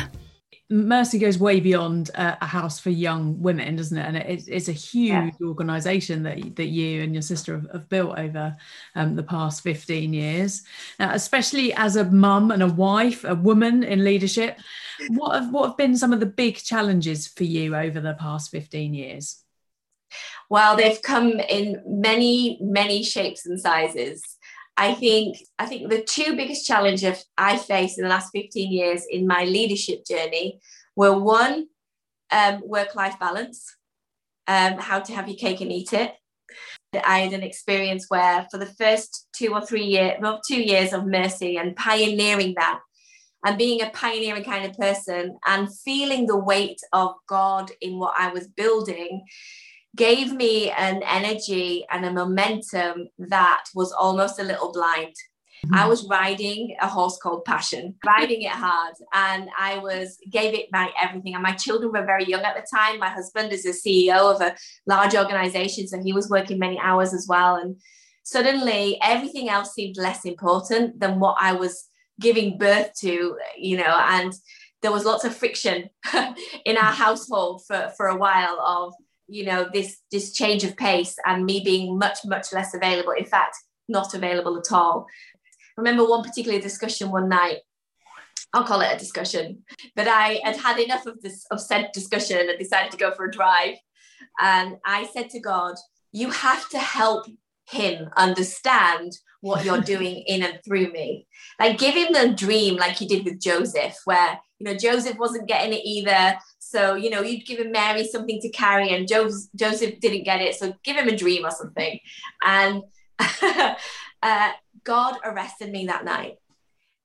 [0.69, 4.06] Mercy goes way beyond uh, a house for young women, doesn't it?
[4.08, 5.47] And it's, it's a huge yeah.
[5.47, 8.58] organisation that that you and your sister have, have built over
[8.95, 10.63] um, the past fifteen years.
[10.99, 14.60] Now, especially as a mum and a wife, a woman in leadership,
[15.10, 18.49] what have what have been some of the big challenges for you over the past
[18.49, 19.43] fifteen years?
[20.49, 24.35] Well, they've come in many many shapes and sizes.
[24.77, 29.05] I think I think the two biggest challenges I faced in the last 15 years
[29.09, 30.59] in my leadership journey
[30.95, 31.67] were one,
[32.31, 33.75] um, work-life balance,
[34.47, 36.13] um, how to have your cake and eat it.
[36.93, 40.93] I had an experience where for the first two or three years, well, two years
[40.93, 42.79] of mercy and pioneering that
[43.45, 48.15] and being a pioneering kind of person and feeling the weight of God in what
[48.17, 49.25] I was building
[49.95, 55.15] gave me an energy and a momentum that was almost a little blind.
[55.65, 55.75] Mm-hmm.
[55.75, 60.67] I was riding a horse called Passion, riding it hard, and I was gave it
[60.71, 61.34] my everything.
[61.34, 62.99] And my children were very young at the time.
[62.99, 64.55] My husband is a CEO of a
[64.86, 67.55] large organization, so he was working many hours as well.
[67.55, 67.77] And
[68.23, 71.86] suddenly, everything else seemed less important than what I was
[72.19, 73.99] giving birth to, you know.
[74.10, 74.34] And
[74.81, 75.89] there was lots of friction
[76.65, 78.93] in our household for for a while of
[79.27, 83.25] you know this this change of pace and me being much much less available in
[83.25, 83.57] fact
[83.88, 85.05] not available at all.
[85.77, 87.59] I remember one particular discussion one night
[88.53, 89.63] I'll call it a discussion
[89.95, 93.25] but I had had enough of this of said discussion and decided to go for
[93.25, 93.75] a drive.
[94.39, 95.75] And I said to God
[96.11, 97.25] you have to help
[97.69, 99.11] him understand
[99.41, 101.27] what you're doing in and through me.
[101.59, 105.47] Like give him the dream like you did with Joseph where you know Joseph wasn't
[105.47, 106.38] getting it either
[106.75, 110.55] so, you know, you'd given Mary something to carry, and Joseph, Joseph didn't get it.
[110.55, 111.99] So, give him a dream or something.
[112.43, 112.83] And
[114.21, 114.51] uh,
[114.83, 116.33] God arrested me that night.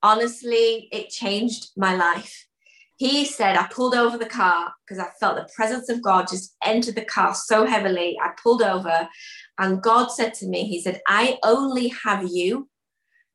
[0.02, 2.48] Honestly, it changed my life.
[2.96, 6.56] He said, I pulled over the car because I felt the presence of God just
[6.64, 8.18] entered the car so heavily.
[8.20, 9.08] I pulled over,
[9.56, 12.68] and God said to me, He said, I only have you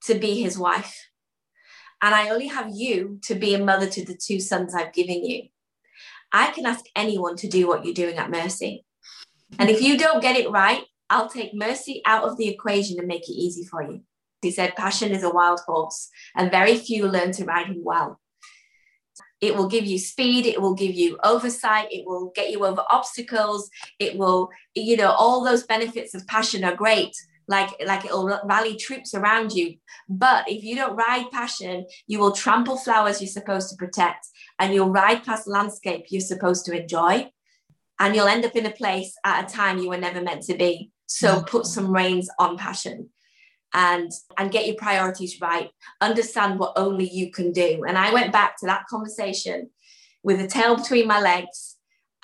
[0.03, 0.97] to be his wife.
[2.01, 5.23] And I only have you to be a mother to the two sons I've given
[5.23, 5.43] you.
[6.31, 8.85] I can ask anyone to do what you're doing at Mercy.
[9.59, 13.07] And if you don't get it right, I'll take Mercy out of the equation and
[13.07, 14.01] make it easy for you.
[14.41, 18.19] He said, Passion is a wild horse, and very few learn to ride him well.
[19.41, 22.83] It will give you speed, it will give you oversight, it will get you over
[22.89, 27.15] obstacles, it will, you know, all those benefits of passion are great.
[27.47, 29.75] Like, like it'll rally troops around you.
[30.09, 34.27] But if you don't ride passion, you will trample flowers you're supposed to protect
[34.59, 37.29] and you'll ride past landscape you're supposed to enjoy
[37.99, 40.55] and you'll end up in a place at a time you were never meant to
[40.55, 41.47] be so mm.
[41.47, 43.09] put some reins on passion
[43.73, 45.69] and and get your priorities right
[46.01, 49.69] understand what only you can do and i went back to that conversation
[50.23, 51.74] with a tail between my legs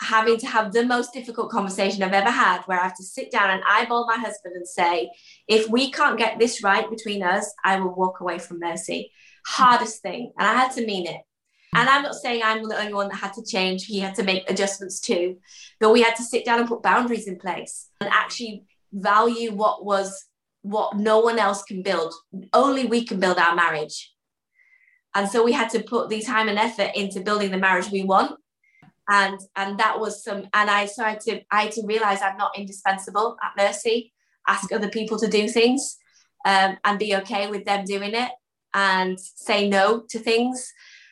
[0.01, 3.31] having to have the most difficult conversation i've ever had where i have to sit
[3.31, 5.09] down and eyeball my husband and say
[5.47, 9.11] if we can't get this right between us i will walk away from mercy
[9.45, 11.21] hardest thing and i had to mean it
[11.73, 13.85] and I'm not saying I'm the only one that had to change.
[13.85, 15.37] He had to make adjustments too.
[15.79, 19.85] But we had to sit down and put boundaries in place and actually value what
[19.85, 20.25] was
[20.63, 22.13] what no one else can build.
[22.53, 24.13] Only we can build our marriage.
[25.15, 28.03] And so we had to put the time and effort into building the marriage we
[28.03, 28.37] want.
[29.11, 32.57] And and that was some and I started to I had to realize I'm not
[32.57, 34.13] indispensable at Mercy.
[34.47, 35.97] Ask other people to do things
[36.45, 38.31] um, and be okay with them doing it
[38.73, 40.71] and say no to things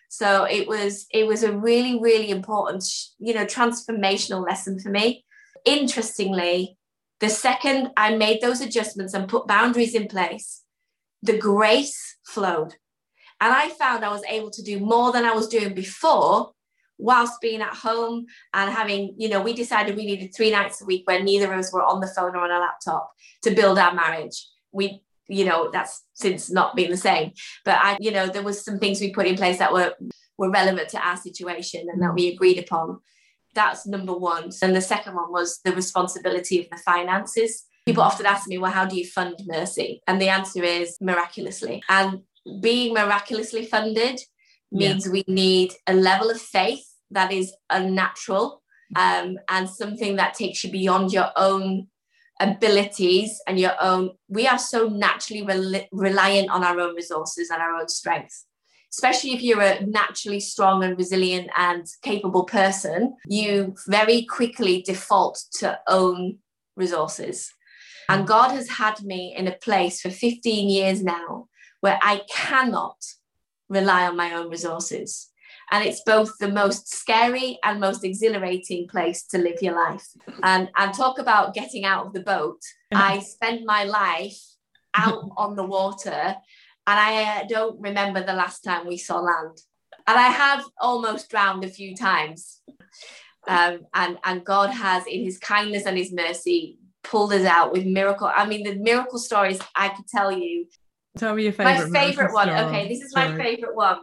[0.09, 2.83] so it was it was a really really important
[3.19, 5.23] you know transformational lesson for me.
[5.65, 6.77] Interestingly,
[7.19, 10.63] the second I made those adjustments and put boundaries in place,
[11.21, 12.75] the grace flowed.
[13.41, 16.51] And I found I was able to do more than I was doing before
[16.99, 20.85] whilst being at home and having, you know, we decided we needed three nights a
[20.85, 23.12] week where neither of us were on the phone or on a laptop
[23.43, 24.47] to build our marriage.
[24.71, 27.31] We you know that's since not been the same
[27.63, 29.93] but i you know there was some things we put in place that were
[30.39, 32.97] were relevant to our situation and that we agreed upon
[33.53, 38.27] that's number one and the second one was the responsibility of the finances People often
[38.27, 40.03] ask me, well, how do you fund mercy?
[40.05, 41.81] And the answer is miraculously.
[41.89, 42.21] And
[42.62, 44.19] being miraculously funded
[44.71, 45.12] means yeah.
[45.12, 48.62] we need a level of faith that is unnatural
[48.95, 51.88] um, and something that takes you beyond your own
[52.39, 54.12] abilities and your own.
[54.28, 58.45] We are so naturally rel- reliant on our own resources and our own strengths.
[58.91, 65.43] Especially if you're a naturally strong and resilient and capable person, you very quickly default
[65.60, 66.39] to own
[66.76, 67.52] resources.
[68.10, 71.48] And God has had me in a place for 15 years now
[71.82, 72.98] where I cannot
[73.69, 75.29] rely on my own resources.
[75.71, 80.08] And it's both the most scary and most exhilarating place to live your life.
[80.43, 82.60] And, and talk about getting out of the boat.
[82.93, 84.39] I spend my life
[84.95, 86.36] out on the water,
[86.88, 89.58] and I uh, don't remember the last time we saw land.
[90.08, 92.62] And I have almost drowned a few times.
[93.47, 97.86] Um, and, and God has, in his kindness and his mercy, pulled us out with
[97.86, 98.32] miracle.
[98.34, 100.65] I mean, the miracle stories I could tell you
[101.17, 101.91] Tell me your favorite.
[101.91, 102.47] My favorite one.
[102.47, 102.62] Story.
[102.62, 103.99] Okay, this is my favorite one.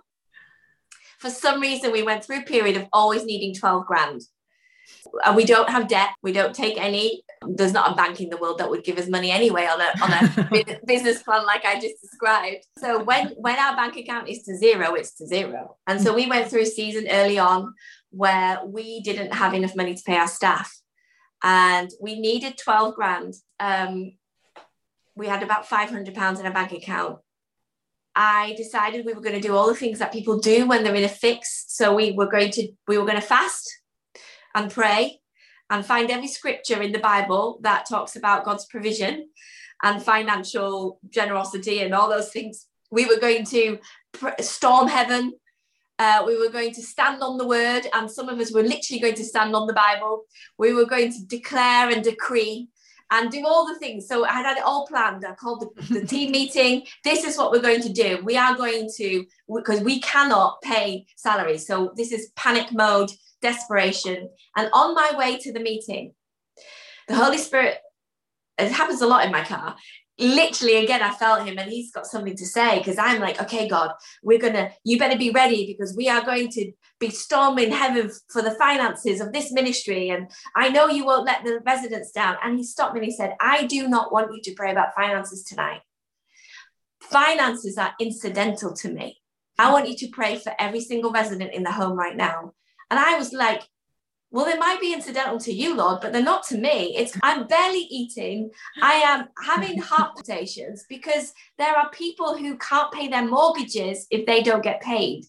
[1.18, 4.22] For some reason, we went through a period of always needing 12 grand.
[5.24, 6.10] And we don't have debt.
[6.22, 7.22] We don't take any.
[7.46, 9.92] There's not a bank in the world that would give us money anyway on a
[10.02, 12.64] on a business plan like I just described.
[12.78, 15.76] So when when our bank account is to zero, it's to zero.
[15.86, 17.74] And so we went through a season early on
[18.10, 20.72] where we didn't have enough money to pay our staff,
[21.42, 23.34] and we needed 12 grand.
[23.58, 24.12] Um,
[25.16, 27.18] we had about 500 pounds in our bank account
[28.16, 30.94] i decided we were going to do all the things that people do when they're
[30.94, 31.64] in a fix.
[31.68, 33.70] So we were going to we were going to fast
[34.54, 35.20] and pray
[35.70, 39.28] and find every scripture in the bible that talks about god's provision
[39.82, 42.66] and financial generosity and all those things.
[42.90, 43.78] We were going to
[44.40, 45.34] storm heaven.
[45.98, 49.00] Uh, we were going to stand on the word, and some of us were literally
[49.00, 50.24] going to stand on the Bible.
[50.58, 52.68] We were going to declare and decree
[53.10, 54.06] and do all the things.
[54.08, 55.24] So I had it all planned.
[55.24, 56.84] I called the, the team meeting.
[57.04, 58.20] This is what we're going to do.
[58.24, 61.66] We are going to, because we cannot pay salaries.
[61.66, 63.10] So this is panic mode,
[63.42, 64.28] desperation.
[64.56, 66.14] And on my way to the meeting,
[67.08, 67.78] the Holy Spirit,
[68.58, 69.76] it happens a lot in my car
[70.18, 73.68] literally again i felt him and he's got something to say because i'm like okay
[73.68, 73.90] god
[74.22, 78.40] we're gonna you better be ready because we are going to be storming heaven for
[78.40, 82.36] the finances of this ministry and i know you won't let the residents down.
[82.42, 84.94] And he stopped me and he said i do not want you to pray about
[84.94, 85.82] finances tonight.
[87.00, 89.18] Finances are incidental to me.
[89.58, 92.52] I want you to pray for every single resident in the home right now.
[92.90, 93.62] And i was like
[94.36, 96.94] well, they might be incidental to you, Lord, but they're not to me.
[96.94, 98.50] It's I'm barely eating.
[98.82, 104.26] I am having heart palpitations because there are people who can't pay their mortgages if
[104.26, 105.24] they don't get paid.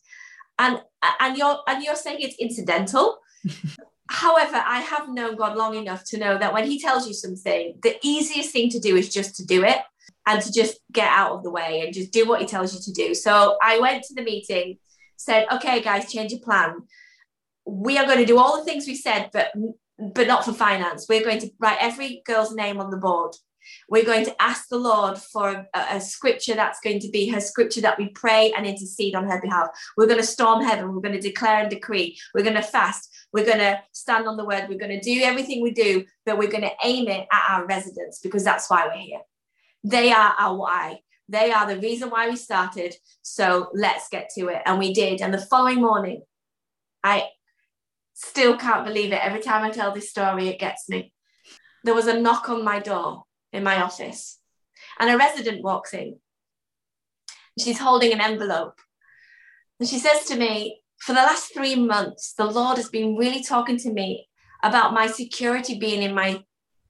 [0.59, 0.81] And
[1.21, 3.19] and you're and you're saying it's incidental.
[4.09, 7.79] However, I have known God long enough to know that when He tells you something,
[7.83, 9.79] the easiest thing to do is just to do it
[10.25, 12.81] and to just get out of the way and just do what He tells you
[12.81, 13.15] to do.
[13.15, 14.79] So I went to the meeting,
[15.15, 16.81] said, okay, guys, change your plan
[17.67, 19.51] we are going to do all the things we said, but
[20.13, 21.07] but not for finance.
[21.09, 23.33] We're going to write every girl's name on the board.
[23.89, 27.41] We're going to ask the Lord for a, a, scripture that's going to be her
[27.41, 29.69] scripture that we pray and intercede on her behalf.
[29.97, 30.93] We're going to storm heaven.
[30.93, 32.17] We're going to declare and decree.
[32.33, 33.09] We're going to fast.
[33.33, 34.67] We're going to stand on the word.
[34.69, 37.65] We're going to do everything we do, but we're going to aim it at our
[37.65, 39.21] residents because that's why we're here.
[39.83, 40.99] They are our why.
[41.27, 42.95] They are the reason why we started.
[43.21, 44.61] So let's get to it.
[44.65, 45.21] And we did.
[45.21, 46.21] And the following morning,
[47.03, 47.27] I
[48.19, 49.23] Still can't believe it.
[49.23, 51.13] Every time I tell this story, it gets me.
[51.83, 54.39] There was a knock on my door in my office,
[54.99, 56.17] and a resident walks in.
[57.59, 58.79] She's holding an envelope.
[59.79, 63.43] And she says to me, For the last three months, the Lord has been really
[63.43, 64.27] talking to me
[64.63, 66.43] about my security being in my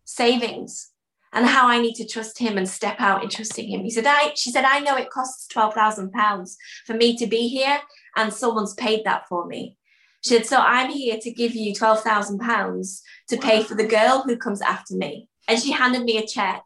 [0.06, 0.92] savings
[1.34, 3.82] and how I need to trust him and step out in trusting him.
[3.82, 7.28] He said, I she said, I know it costs twelve thousand pounds for me to
[7.28, 7.80] be here,
[8.16, 9.76] and someone's paid that for me.
[10.24, 14.38] She said, So I'm here to give you £12,000 to pay for the girl who
[14.38, 15.30] comes after me.
[15.48, 16.64] And she handed me a check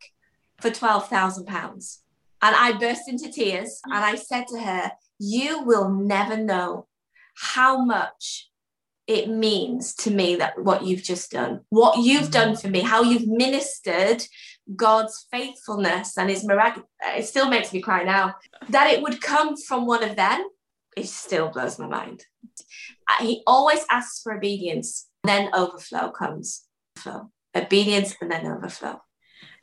[0.60, 1.98] for £12,000.
[2.44, 6.88] And I burst into tears and I said to her, You will never know
[7.36, 8.50] how much
[9.08, 12.32] it means to me that what you've just done, what you've mm-hmm.
[12.32, 14.24] done for me, how you've ministered
[14.76, 16.84] God's faithfulness and his miracle.
[17.06, 18.36] Uh, it still makes me cry now.
[18.70, 20.48] That it would come from one of them,
[20.96, 22.26] it still blows my mind
[23.20, 26.64] he always asks for obedience, then overflow comes.
[26.96, 27.32] Flow.
[27.56, 29.02] Obedience and then overflow.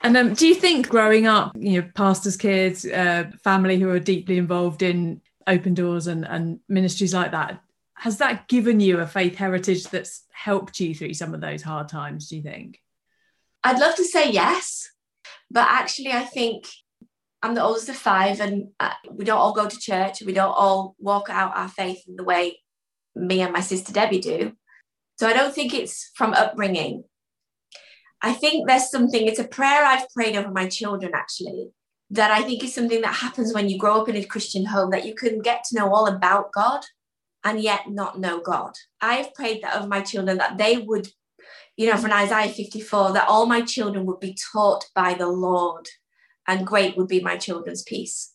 [0.00, 3.98] And um, do you think growing up, you know, pastors' kids, uh, family who are
[3.98, 7.60] deeply involved in open doors and, and ministries like that,
[7.94, 11.88] has that given you a faith heritage that's helped you through some of those hard
[11.88, 12.80] times, do you think?
[13.64, 14.88] I'd love to say yes.
[15.50, 16.66] But actually, I think
[17.42, 20.22] I'm the oldest of five, and uh, we don't all go to church.
[20.22, 22.58] We don't all walk out our faith in the way
[23.14, 24.52] me and my sister Debbie do.
[25.18, 27.04] So I don't think it's from upbringing.
[28.22, 31.70] I think there's something, it's a prayer I've prayed over my children actually,
[32.10, 34.90] that I think is something that happens when you grow up in a Christian home,
[34.90, 36.84] that you can get to know all about God
[37.44, 38.72] and yet not know God.
[39.00, 41.08] I've prayed that over my children that they would,
[41.76, 45.86] you know, from Isaiah 54, that all my children would be taught by the Lord
[46.46, 48.32] and great would be my children's peace.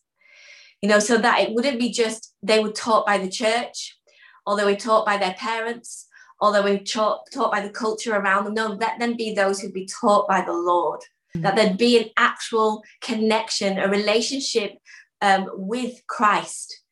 [0.80, 3.98] You know, so that it wouldn't be just they were taught by the church
[4.46, 6.08] or they were taught by their parents
[6.40, 8.54] or they were taught, taught by the culture around them.
[8.54, 11.42] No, let them be those who'd be taught by the Lord, mm-hmm.
[11.42, 14.78] that there'd be an actual connection, a relationship
[15.22, 16.82] um, with Christ.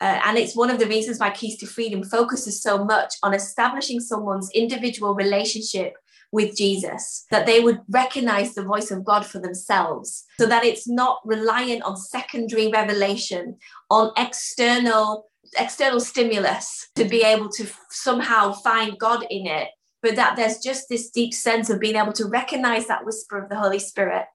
[0.00, 3.34] Uh, and it's one of the reasons why Keys to Freedom focuses so much on
[3.34, 5.94] establishing someone's individual relationship
[6.32, 10.88] with Jesus, that they would recognize the voice of God for themselves, so that it's
[10.88, 13.56] not reliant on secondary revelation,
[13.88, 15.26] on external
[15.58, 19.68] external stimulus to be able to somehow find God in it,
[20.02, 23.48] but that there's just this deep sense of being able to recognize that whisper of
[23.48, 24.26] the Holy Spirit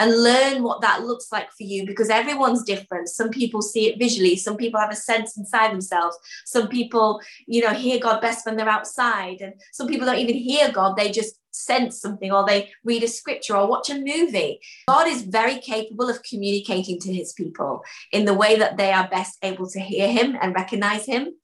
[0.00, 3.08] and learn what that looks like for you because everyone's different.
[3.08, 6.18] Some people see it visually, some people have a sense inside themselves.
[6.46, 10.34] Some people, you know, hear God best when they're outside, and some people don't even
[10.34, 14.60] hear God, they just sense something or they read a scripture or watch a movie.
[14.88, 17.82] God is very capable of communicating to his people
[18.12, 21.34] in the way that they are best able to hear him and recognize him.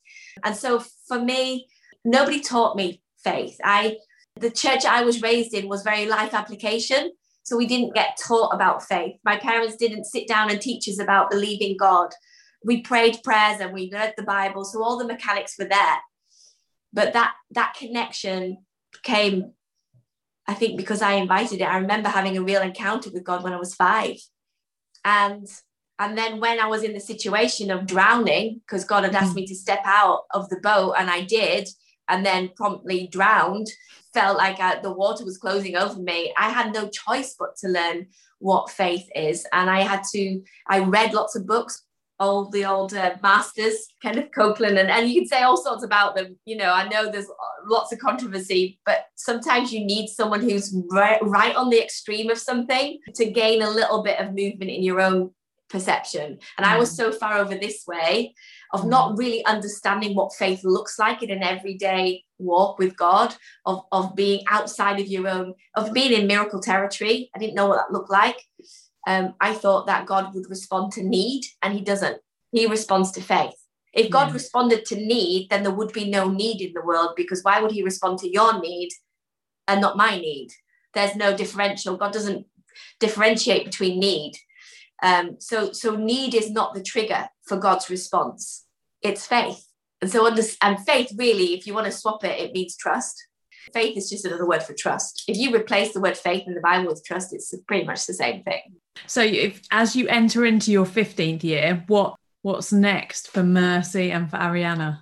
[0.44, 1.68] And so for me,
[2.04, 3.58] nobody taught me faith.
[3.62, 3.98] I
[4.38, 7.12] the church I was raised in was very life application.
[7.46, 9.20] So we didn't get taught about faith.
[9.24, 12.12] My parents didn't sit down and teach us about believing God.
[12.64, 14.64] We prayed prayers and we read the Bible.
[14.64, 15.98] So all the mechanics were there.
[16.92, 18.64] But that that connection
[19.04, 19.52] came,
[20.48, 21.68] I think, because I invited it.
[21.68, 24.16] I remember having a real encounter with God when I was five.
[25.04, 25.46] And
[26.00, 29.36] and then when I was in the situation of drowning, because God had asked mm.
[29.36, 31.68] me to step out of the boat, and I did,
[32.08, 33.68] and then promptly drowned,
[34.12, 37.68] felt like I, the water was closing over me, I had no choice but to
[37.68, 38.06] learn
[38.38, 39.46] what faith is.
[39.52, 41.82] And I had to, I read lots of books,
[42.18, 46.16] all the old uh, masters, Kenneth Copeland, and, and you can say all sorts about
[46.16, 46.38] them.
[46.46, 47.30] You know, I know there's
[47.66, 52.38] lots of controversy, but sometimes you need someone who's right, right on the extreme of
[52.38, 55.30] something to gain a little bit of movement in your own
[55.68, 56.38] perception.
[56.56, 56.96] And I was mm.
[56.96, 58.34] so far over this way
[58.72, 58.88] of mm.
[58.88, 64.14] not really understanding what faith looks like in an everyday walk with God, of, of
[64.14, 67.30] being outside of your own, of being in miracle territory.
[67.34, 68.36] I didn't know what that looked like.
[69.06, 72.20] Um, I thought that God would respond to need, and He doesn't.
[72.52, 73.54] He responds to faith.
[73.92, 74.34] If God yeah.
[74.34, 77.72] responded to need, then there would be no need in the world because why would
[77.72, 78.90] He respond to your need
[79.68, 80.50] and not my need?
[80.92, 81.96] There's no differential.
[81.96, 82.46] God doesn't
[83.00, 84.34] differentiate between need.
[85.02, 88.64] Um, so, so need is not the trigger for God's response.
[89.02, 89.66] It's faith.
[90.00, 93.26] And so, under, and faith really, if you want to swap it, it means trust.
[93.72, 95.24] Faith is just another word for trust.
[95.26, 98.14] If you replace the word faith in the Bible with trust, it's pretty much the
[98.14, 98.76] same thing.
[99.06, 104.30] So, if, as you enter into your 15th year, what what's next for Mercy and
[104.30, 105.00] for Arianna?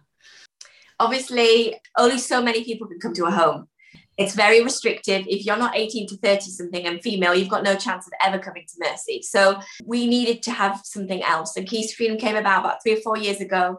[0.98, 3.68] Obviously, only so many people can come to a home.
[4.16, 5.24] It's very restrictive.
[5.28, 8.38] If you're not 18 to 30 something and female, you've got no chance of ever
[8.38, 9.22] coming to Mercy.
[9.22, 11.56] So we needed to have something else.
[11.56, 13.78] And Keys to Freedom came about about three or four years ago.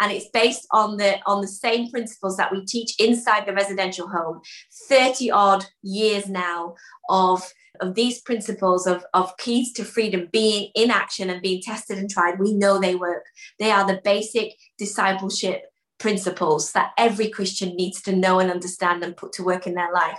[0.00, 4.08] And it's based on the on the same principles that we teach inside the residential
[4.08, 4.40] home.
[4.88, 6.74] 30 odd years now
[7.08, 11.98] of of these principles of, of keys to freedom being in action and being tested
[11.98, 13.24] and tried, we know they work.
[13.58, 15.71] They are the basic discipleship
[16.02, 19.92] principles that every Christian needs to know and understand and put to work in their
[19.92, 20.18] life.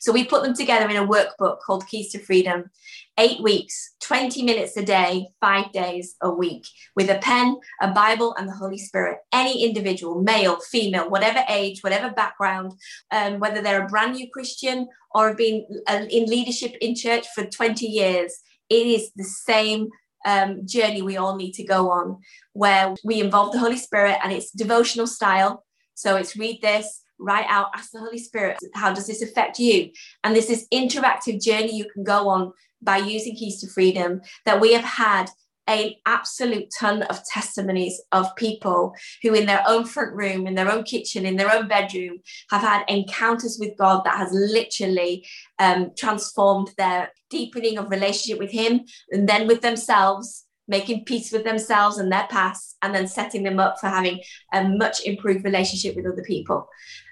[0.00, 2.70] So we put them together in a workbook called Keys to Freedom.
[3.18, 8.34] Eight weeks, 20 minutes a day, five days a week, with a pen, a Bible,
[8.36, 9.18] and the Holy Spirit.
[9.32, 12.72] Any individual, male, female, whatever age, whatever background,
[13.10, 17.26] um, whether they're a brand new Christian or have been uh, in leadership in church
[17.34, 19.88] for 20 years, it is the same
[20.24, 22.18] um, journey we all need to go on
[22.52, 25.64] where we involve the Holy Spirit and it's devotional style.
[25.94, 29.90] So it's read this, write out, ask the Holy Spirit, how does this affect you?
[30.24, 32.52] And this is interactive journey you can go on
[32.82, 35.30] by using Keys to Freedom that we have had
[35.72, 40.70] an absolute ton of testimonies of people who in their own front room in their
[40.70, 42.18] own kitchen in their own bedroom
[42.50, 45.26] have had encounters with god that has literally
[45.58, 51.44] um, transformed their deepening of relationship with him and then with themselves making peace with
[51.44, 54.20] themselves and their past and then setting them up for having
[54.52, 56.68] a much improved relationship with other people.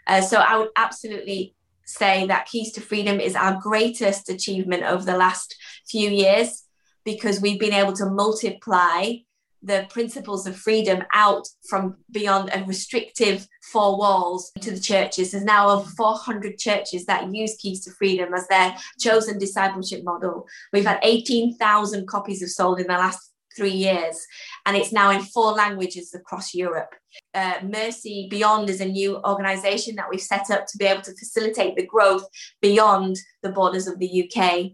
[0.07, 1.55] Uh, so i would absolutely
[1.85, 5.57] say that Keys to Freedom is our greatest achievement over the last
[5.89, 6.63] few years
[7.05, 9.15] because we've been able to multiply
[9.63, 15.33] the principles of freedom out from beyond a restrictive four walls to the churches.
[15.33, 20.47] There's now over 400 churches that use Keys to Freedom as their chosen discipleship model.
[20.73, 24.17] We've had 18,000 copies of sold in the last three years,
[24.65, 26.95] and it's now in four languages across Europe.
[27.35, 31.17] Uh, Mercy Beyond is a new organization that we've set up to be able to
[31.17, 32.25] facilitate the growth
[32.63, 34.71] beyond the borders of the UK.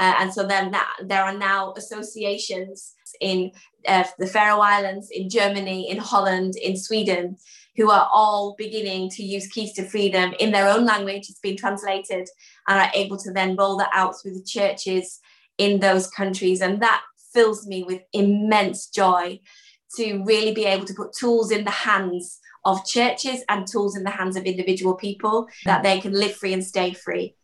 [0.00, 3.52] Uh, and so then that, there are now associations in
[3.86, 7.36] uh, the Faroe Islands, in Germany, in Holland, in Sweden,
[7.76, 11.28] who are all beginning to use Keys to Freedom in their own language.
[11.28, 12.26] It's been translated
[12.66, 15.20] and are able to then roll that out through the churches
[15.58, 16.62] in those countries.
[16.62, 17.02] And that
[17.34, 19.38] fills me with immense joy
[19.96, 24.04] to really be able to put tools in the hands of churches and tools in
[24.04, 27.34] the hands of individual people that they can live free and stay free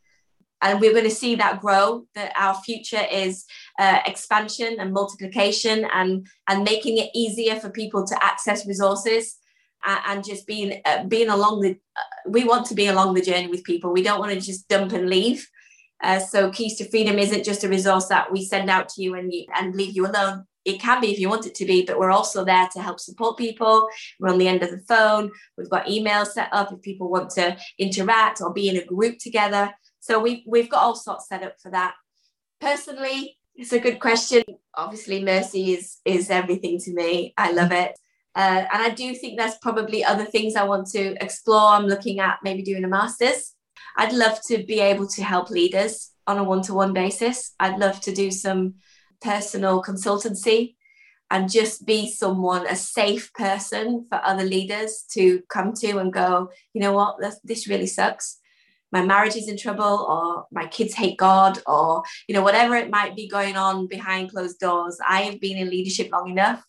[0.62, 3.44] and we're going to see that grow that our future is
[3.78, 9.36] uh, expansion and multiplication and and making it easier for people to access resources
[9.84, 13.22] and, and just being uh, being along the uh, we want to be along the
[13.22, 15.48] journey with people we don't want to just dump and leave
[16.02, 19.14] uh, so keys to freedom isn't just a resource that we send out to you
[19.14, 21.84] and you and leave you alone it can be if you want it to be,
[21.84, 23.88] but we're also there to help support people.
[24.18, 25.30] We're on the end of the phone.
[25.57, 29.18] We've got emails set up if people want to interact or be in a group
[29.18, 29.72] together.
[30.07, 31.94] So we we've got all sorts set up for that.
[32.61, 34.44] Personally, it's a good question.
[34.76, 37.34] Obviously, mercy is is everything to me.
[37.36, 37.98] I love it.
[38.36, 41.70] Uh, and I do think there's probably other things I want to explore.
[41.70, 43.54] I'm looking at maybe doing a master's.
[43.96, 47.54] I'd love to be able to help leaders on a one to one basis.
[47.59, 48.74] I'd love to do some
[49.20, 50.76] personal consultancy
[51.32, 56.50] and just be someone, a safe person for other leaders to come to and go,
[56.74, 58.38] you know what, this, this really sucks
[58.93, 62.91] my marriage is in trouble or my kids hate God or you know whatever it
[62.91, 66.64] might be going on behind closed doors I have been in leadership long enough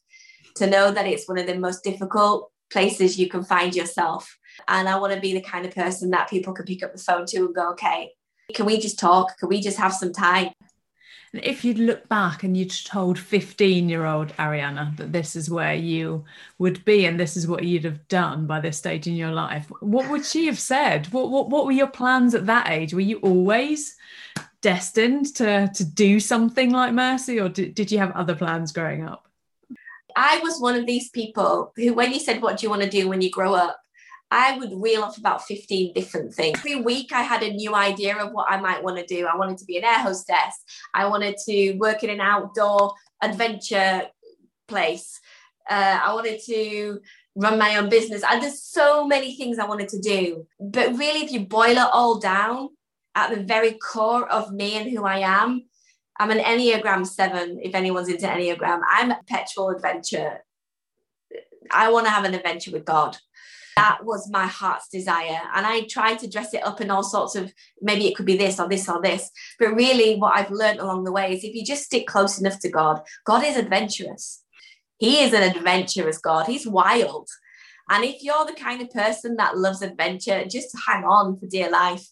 [0.55, 4.38] to know that it's one of the most difficult places you can find yourself.
[4.68, 7.01] And I want to be the kind of person that people can pick up the
[7.01, 8.11] phone to and go okay
[8.53, 9.38] can we just talk?
[9.38, 10.51] Can we just have some time
[11.34, 15.49] and if you'd look back and you'd told 15 year old Arianna that this is
[15.49, 16.23] where you
[16.57, 19.69] would be and this is what you'd have done by this stage in your life,
[19.82, 21.07] what would she have said?
[21.07, 22.93] What, what, what were your plans at that age?
[22.93, 23.95] Were you always
[24.61, 29.05] destined to, to do something like Mercy or did, did you have other plans growing
[29.05, 29.28] up?
[30.15, 32.89] I was one of these people who, when you said, What do you want to
[32.89, 33.80] do when you grow up?
[34.30, 36.57] I would reel off about 15 different things.
[36.59, 39.25] Every week, I had a new idea of what I might want to do.
[39.25, 40.63] I wanted to be an air hostess.
[40.93, 44.07] I wanted to work in an outdoor adventure
[44.67, 45.19] place.
[45.69, 46.99] Uh, I wanted to
[47.36, 48.23] run my own business.
[48.30, 50.45] And there's so many things I wanted to do.
[50.59, 52.69] But really, if you boil it all down
[53.15, 55.63] at the very core of me and who I am,
[56.19, 58.82] I'm an Enneagram 7, if anyone's into Enneagram.
[58.89, 60.43] I'm a perpetual adventure.
[61.71, 63.17] I want to have an adventure with God
[63.78, 65.41] that was my heart's desire.
[65.55, 68.38] And i tried to dress it up in all sorts of maybe it could be
[68.38, 69.30] this or this or this.
[69.59, 72.59] But really what i've learned along the way is if you just stick close enough
[72.61, 74.43] to god god is adventurous.
[74.99, 76.47] He is an adventurous god.
[76.47, 77.30] He's wild.
[77.89, 81.69] And if you're the kind of person that loves adventure just hang on for dear
[81.69, 82.05] life.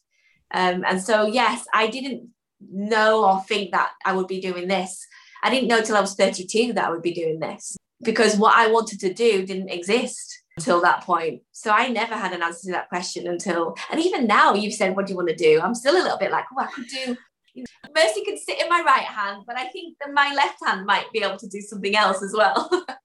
[0.54, 2.30] Um, and so yes i didn't
[2.72, 5.06] know or think that i would be doing this.
[5.44, 8.56] I didn't know till i was 32 that i would be doing this because what
[8.56, 11.42] i wanted to do didn't exist until that point.
[11.52, 14.96] So I never had an answer to that question until, and even now you've said,
[14.96, 15.60] what do you want to do?
[15.62, 17.18] I'm still a little bit like, oh, I could do.
[17.96, 21.12] Mercy could sit in my right hand, but I think that my left hand might
[21.14, 22.70] be able to do something else as well.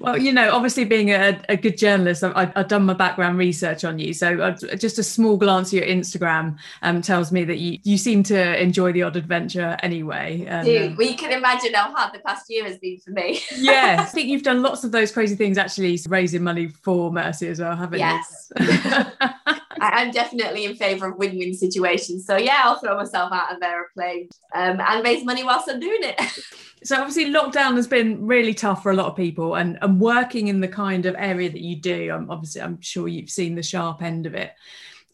[0.00, 3.84] well, you know, obviously being a, a good journalist, I've, I've, done my background research
[3.84, 4.14] on you.
[4.14, 7.98] So I've, just a small glance at your Instagram um, tells me that you, you
[7.98, 10.38] seem to enjoy the odd adventure anyway.
[10.64, 13.40] Dude, um, we can imagine how hard the past year has been for me.
[13.56, 17.48] yeah, I think you've done lots of those crazy things actually raising money for Mercy
[17.48, 18.52] as well, haven't yes.
[18.58, 18.66] you?
[18.66, 19.14] Yes.
[19.80, 22.26] I'm definitely in favour of win-win situations.
[22.26, 25.80] So yeah, I'll throw myself out of an aeroplane um, and raise money whilst I'm
[25.80, 26.20] doing it.
[26.84, 30.48] so obviously lockdown has been really tough for a lot of people and, and working
[30.48, 33.62] in the kind of area that you do I'm obviously i'm sure you've seen the
[33.62, 34.52] sharp end of it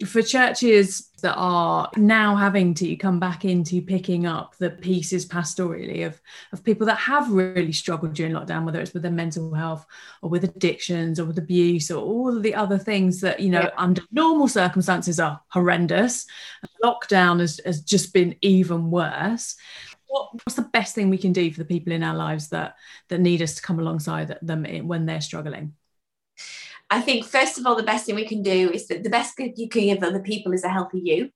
[0.04, 6.06] for churches that are now having to come back into picking up the pieces pastorally
[6.06, 6.20] of,
[6.52, 9.86] of people that have really struggled during lockdown, whether it's with their mental health
[10.20, 13.62] or with addictions or with abuse or all of the other things that, you know,
[13.62, 13.70] yeah.
[13.78, 16.26] under normal circumstances are horrendous.
[16.84, 19.56] Lockdown has, has just been even worse
[20.16, 22.74] what, what's the best thing we can do for the people in our lives that
[23.08, 25.74] that need us to come alongside them when they're struggling
[26.88, 29.36] I think, first of all, the best thing we can do is that the best
[29.36, 31.30] gift you can give other people is a healthy you.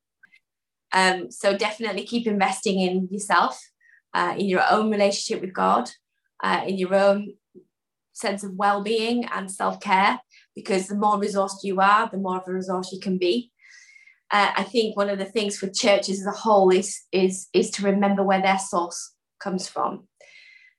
[0.92, 3.60] Um, so definitely keep investing in yourself,
[4.14, 5.90] uh, in your own relationship with God,
[6.42, 7.34] uh, in your own
[8.12, 10.20] sense of well-being and self-care,
[10.54, 13.50] because the more resourced you are, the more of a resource you can be.
[14.32, 17.70] Uh, I think one of the things for churches as a whole is is is
[17.72, 20.08] to remember where their source comes from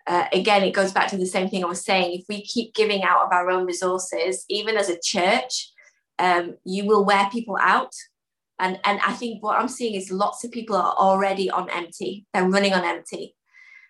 [0.07, 2.19] uh, again, it goes back to the same thing I was saying.
[2.19, 5.71] If we keep giving out of our own resources, even as a church,
[6.19, 7.93] um, you will wear people out.
[8.59, 12.25] And, and I think what I'm seeing is lots of people are already on empty.
[12.33, 13.35] They're running on empty.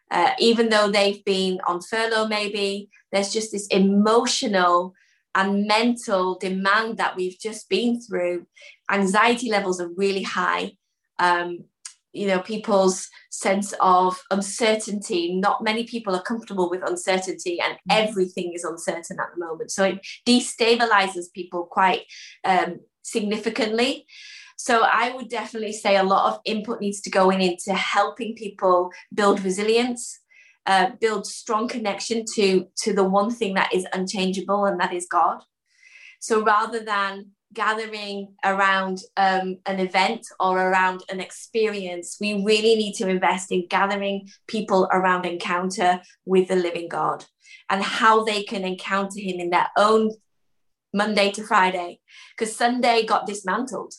[0.09, 4.93] Uh, even though they've been on furlough, maybe there's just this emotional
[5.33, 8.45] and mental demand that we've just been through.
[8.91, 10.71] Anxiety levels are really high.
[11.19, 11.65] Um,
[12.13, 17.79] you know people's sense of uncertainty not many people are comfortable with uncertainty and mm.
[17.89, 22.03] everything is uncertain at the moment so it destabilizes people quite
[22.43, 24.05] um, significantly
[24.57, 28.35] so i would definitely say a lot of input needs to go in into helping
[28.35, 30.19] people build resilience
[30.67, 35.07] uh, build strong connection to to the one thing that is unchangeable and that is
[35.09, 35.41] god
[36.19, 42.93] so rather than gathering around um, an event or around an experience, we really need
[42.93, 47.25] to invest in gathering people around encounter with the living God
[47.69, 50.11] and how they can encounter Him in their own
[50.93, 51.99] Monday to Friday.
[52.37, 53.93] Because Sunday got dismantled,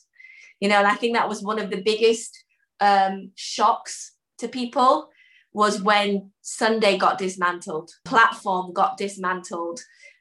[0.60, 2.44] you know, and I think that was one of the biggest
[2.80, 5.08] um, shocks to people
[5.52, 9.80] was when Sunday got dismantled, platform got dismantled,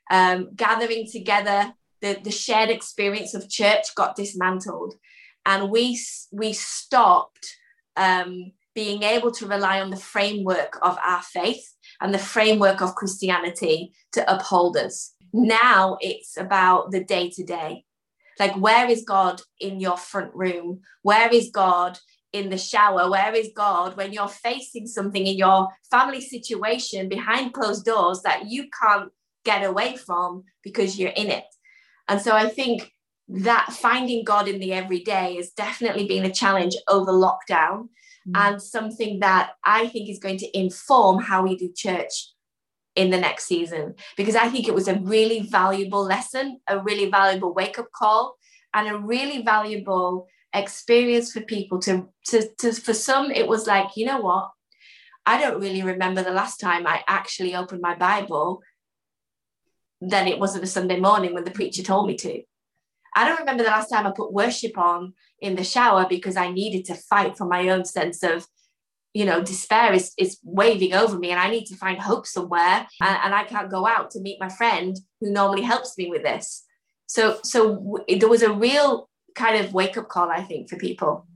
[0.10, 4.96] um, gathering together the, the shared experience of church got dismantled
[5.46, 6.00] and we
[6.32, 7.56] we stopped
[7.96, 12.96] um, being able to rely on the framework of our faith and the framework of
[12.96, 15.14] Christianity to uphold us.
[15.34, 17.86] Now it's about the day to day.
[18.40, 20.82] Like, where is God in your front room?
[21.04, 22.00] Where is God
[22.34, 23.10] in the shower?
[23.10, 28.48] Where is God when you're facing something in your family situation behind closed doors that
[28.48, 29.12] you can't
[29.44, 31.44] get away from because you're in it?
[32.12, 32.92] And so I think
[33.30, 37.88] that finding God in the everyday has definitely been a challenge over lockdown
[38.28, 38.36] mm.
[38.36, 42.34] and something that I think is going to inform how we do church
[42.98, 47.10] in the next season because I think it was a really valuable lesson, a really
[47.10, 48.36] valuable wake up call,
[48.74, 53.96] and a really valuable experience for people to, to, to for some it was like
[53.96, 54.50] you know what
[55.26, 58.62] I don't really remember the last time I actually opened my Bible
[60.02, 62.42] then it wasn't a Sunday morning when the preacher told me to.
[63.16, 66.52] I don't remember the last time I put worship on in the shower because I
[66.52, 68.48] needed to fight for my own sense of,
[69.14, 72.88] you know, despair is, is waving over me and I need to find hope somewhere
[73.02, 76.24] and, and I can't go out to meet my friend who normally helps me with
[76.24, 76.64] this.
[77.08, 80.78] So, so w- there was a real kind of wake up call, I think, for
[80.78, 81.28] people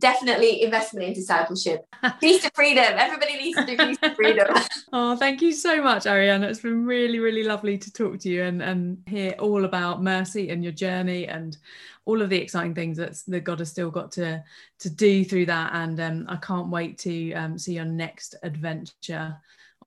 [0.00, 1.86] definitely investment in discipleship.
[2.20, 2.84] Keys to Freedom.
[2.96, 4.46] Everybody needs to do Keys to Freedom.
[4.92, 6.44] oh, thank you so much, Arianna.
[6.44, 10.50] It's been really, really lovely to talk to you and, and hear all about mercy
[10.50, 11.56] and your journey and
[12.04, 14.42] all of the exciting things that, that God has still got to,
[14.80, 15.70] to do through that.
[15.74, 19.36] And um, I can't wait to um, see your next adventure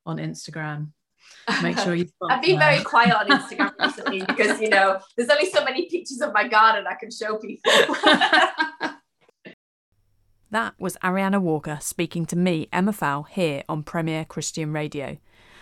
[0.05, 0.89] on Instagram
[1.64, 5.49] make sure you I've been very quiet on Instagram recently because you know there's only
[5.49, 7.72] so many pictures of my garden I can show people
[10.51, 15.15] That was Arianna Walker speaking to me, Emma Fowle, here on Premier Christian Radio.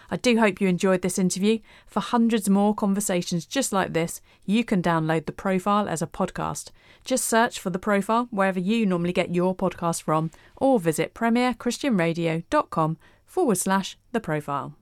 [0.10, 1.60] I do hope you enjoyed this interview.
[1.86, 6.72] For hundreds more conversations just like this, you can download the profile as a podcast.
[7.06, 12.98] Just search for the profile wherever you normally get your podcast from, or visit premierchristianradio.com
[13.28, 14.74] forward slash the profile.